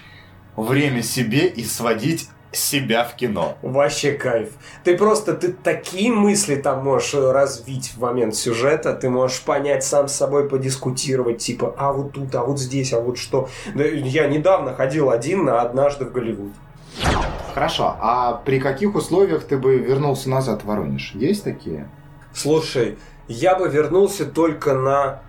[0.56, 3.56] время себе и сводить себя в кино.
[3.62, 4.50] Вообще кайф.
[4.84, 10.08] Ты просто, ты такие мысли там можешь развить в момент сюжета, ты можешь понять сам
[10.08, 13.48] с собой, подискутировать, типа, а вот тут, а вот здесь, а вот что.
[13.74, 16.52] Я недавно ходил один на «Однажды в Голливуд».
[17.54, 21.12] Хорошо, а при каких условиях ты бы вернулся назад в Воронеж?
[21.14, 21.88] Есть такие?
[22.32, 22.96] Слушай,
[23.28, 25.22] я бы вернулся только на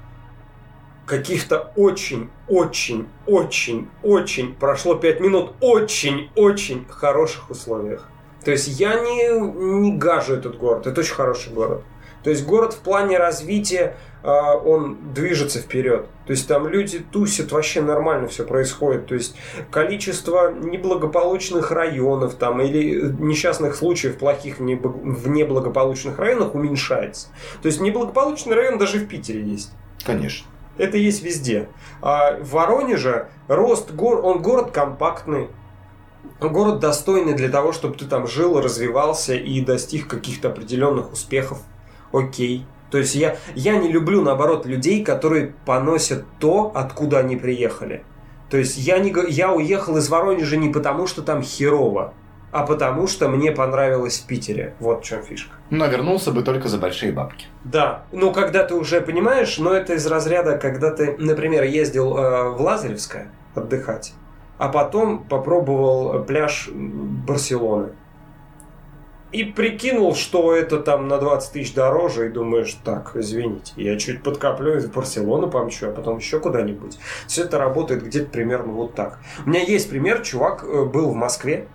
[1.11, 8.07] каких-то очень, очень, очень, очень, прошло 5 минут, очень, очень хороших условиях.
[8.45, 9.27] То есть я не,
[9.81, 11.83] не гажу этот город, это очень хороший город.
[12.23, 16.05] То есть город в плане развития, э, он движется вперед.
[16.25, 19.07] То есть там люди тусят, вообще нормально все происходит.
[19.07, 19.35] То есть
[19.69, 27.27] количество неблагополучных районов там или несчастных случаев плохих в неблагополучных районах уменьшается.
[27.61, 29.73] То есть неблагополучный район даже в Питере есть.
[30.05, 30.47] Конечно.
[30.81, 31.69] Это есть везде.
[32.01, 35.49] А в Воронеже рост, гор, он город компактный,
[36.39, 41.59] город достойный для того, чтобы ты там жил, развивался и достиг каких-то определенных успехов.
[42.11, 42.65] Окей.
[42.89, 48.03] То есть я, я не люблю, наоборот, людей, которые поносят то, откуда они приехали.
[48.49, 52.15] То есть я, не, я уехал из Воронежа не потому, что там херово,
[52.51, 54.73] а потому что мне понравилось в Питере.
[54.79, 55.55] Вот в чем фишка.
[55.69, 57.47] Но вернулся бы только за большие бабки.
[57.63, 58.03] Да.
[58.11, 62.61] Ну, когда ты уже понимаешь, но это из разряда, когда ты, например, ездил э, в
[62.61, 64.13] Лазаревское отдыхать,
[64.57, 67.93] а потом попробовал пляж Барселоны.
[69.31, 74.23] И прикинул, что это там на 20 тысяч дороже, и думаешь, так, извините, я чуть
[74.23, 76.99] подкоплю в Барселону помчу, а потом еще куда-нибудь.
[77.27, 79.19] Все это работает где-то примерно вот так.
[79.45, 81.69] У меня есть пример, чувак э, был в Москве,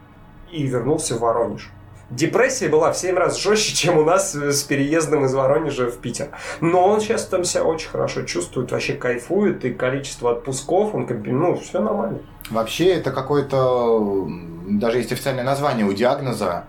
[0.51, 1.71] и вернулся в Воронеж.
[2.11, 6.29] Депрессия была в 7 раз жестче, чем у нас с переездом из Воронежа в Питер.
[6.61, 11.57] Но он сейчас там себя очень хорошо чувствует, вообще кайфует, и количество отпусков, он ну,
[11.57, 12.21] все нормально.
[12.49, 14.29] Вообще это какое-то,
[14.69, 16.67] даже есть официальное название у диагноза,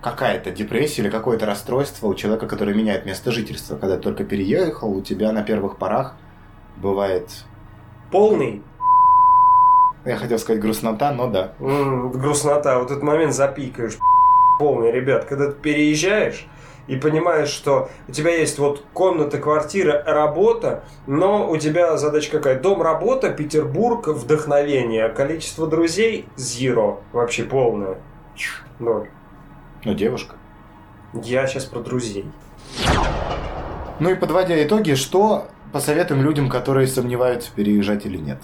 [0.00, 3.76] какая-то депрессия или какое-то расстройство у человека, который меняет место жительства.
[3.76, 6.16] Когда ты только переехал, у тебя на первых порах
[6.76, 7.30] бывает...
[8.10, 8.62] Полный
[10.04, 11.52] я хотел сказать грустнота, но да.
[11.58, 12.78] Грустнота.
[12.78, 13.98] Вот этот момент запикаешь.
[14.58, 15.24] Полный, ребят.
[15.24, 16.46] Когда ты переезжаешь,
[16.88, 22.58] и понимаешь, что у тебя есть вот комната, квартира, работа, но у тебя задача какая?
[22.58, 25.08] Дом, работа, Петербург, вдохновение.
[25.08, 26.98] Количество друзей– zero.
[27.12, 27.98] Вообще полное.
[28.78, 29.08] Ноль.
[29.84, 30.36] Ну, девушка.
[31.12, 32.26] Я сейчас про друзей.
[34.00, 38.38] Ну и подводя итоги, что посоветуем людям, которые сомневаются, переезжать или нет?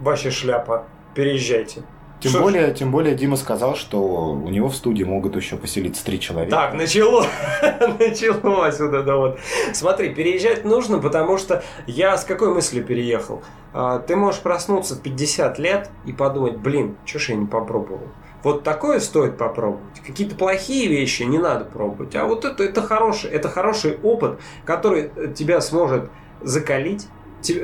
[0.00, 0.86] Вообще шляпа.
[1.14, 1.82] Переезжайте.
[2.20, 6.18] Тем более, тем более Дима сказал, что у него в студии могут еще поселиться три
[6.18, 6.50] человека.
[6.50, 7.26] Так, начало,
[7.98, 9.38] началось вот это вот.
[9.74, 13.42] Смотри, переезжать нужно, потому что я с какой мыслью переехал?
[13.74, 18.08] А, ты можешь проснуться в 50 лет и подумать, блин, что ж я не попробовал?
[18.42, 20.00] Вот такое стоит попробовать.
[20.06, 22.14] Какие-то плохие вещи не надо пробовать.
[22.16, 27.08] А вот это, это, хороший, это хороший опыт, который тебя сможет закалить.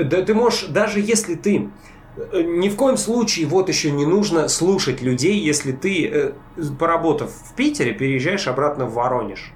[0.05, 1.70] Да ты можешь, даже если ты
[2.16, 6.32] ни в коем случае вот еще не нужно слушать людей, если ты, э,
[6.78, 9.52] поработав в Питере, переезжаешь обратно в Воронеж.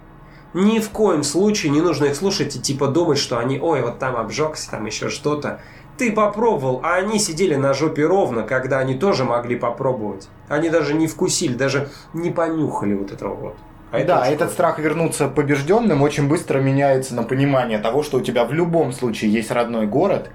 [0.55, 3.99] Ни в коем случае не нужно их слушать и типа думать, что они, ой, вот
[3.99, 5.61] там обжегся, там еще что-то.
[5.99, 10.29] Ты попробовал, а они сидели на жопе ровно, когда они тоже могли попробовать.
[10.49, 13.57] Они даже не вкусили, даже не понюхали вот этого вот.
[13.93, 18.21] А да, это этот страх вернуться побежденным очень быстро меняется на понимание того, что у
[18.21, 20.31] тебя в любом случае есть родной город,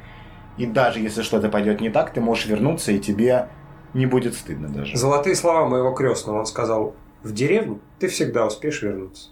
[0.61, 3.47] и даже если что-то пойдет не так, ты можешь вернуться, и тебе
[3.95, 4.95] не будет стыдно даже.
[4.95, 6.37] Золотые слова моего крестного.
[6.37, 6.93] Он сказал,
[7.23, 9.29] в деревню ты всегда успеешь вернуться.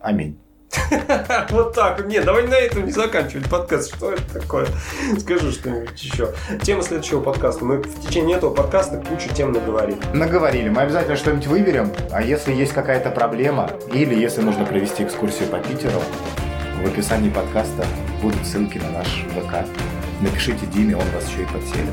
[0.00, 0.36] Аминь.
[1.50, 2.04] Вот так.
[2.06, 3.94] Нет, давай на этом не заканчивать подкаст.
[3.94, 4.66] Что это такое?
[5.20, 6.34] Скажи что-нибудь еще.
[6.62, 7.64] Тема следующего подкаста.
[7.64, 9.98] Мы в течение этого подкаста кучу тем наговорили.
[10.12, 10.70] Наговорили.
[10.70, 11.92] Мы обязательно что-нибудь выберем.
[12.10, 16.02] А если есть какая-то проблема, или если нужно провести экскурсию по Питеру,
[16.82, 17.86] в описании подкаста
[18.20, 19.64] будут ссылки на наш ВК.
[20.24, 21.92] Напишите Диме, он вас еще и подселит.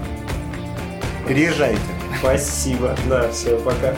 [1.28, 1.82] Переезжайте.
[2.20, 2.96] Спасибо.
[3.10, 3.94] Да, все, пока.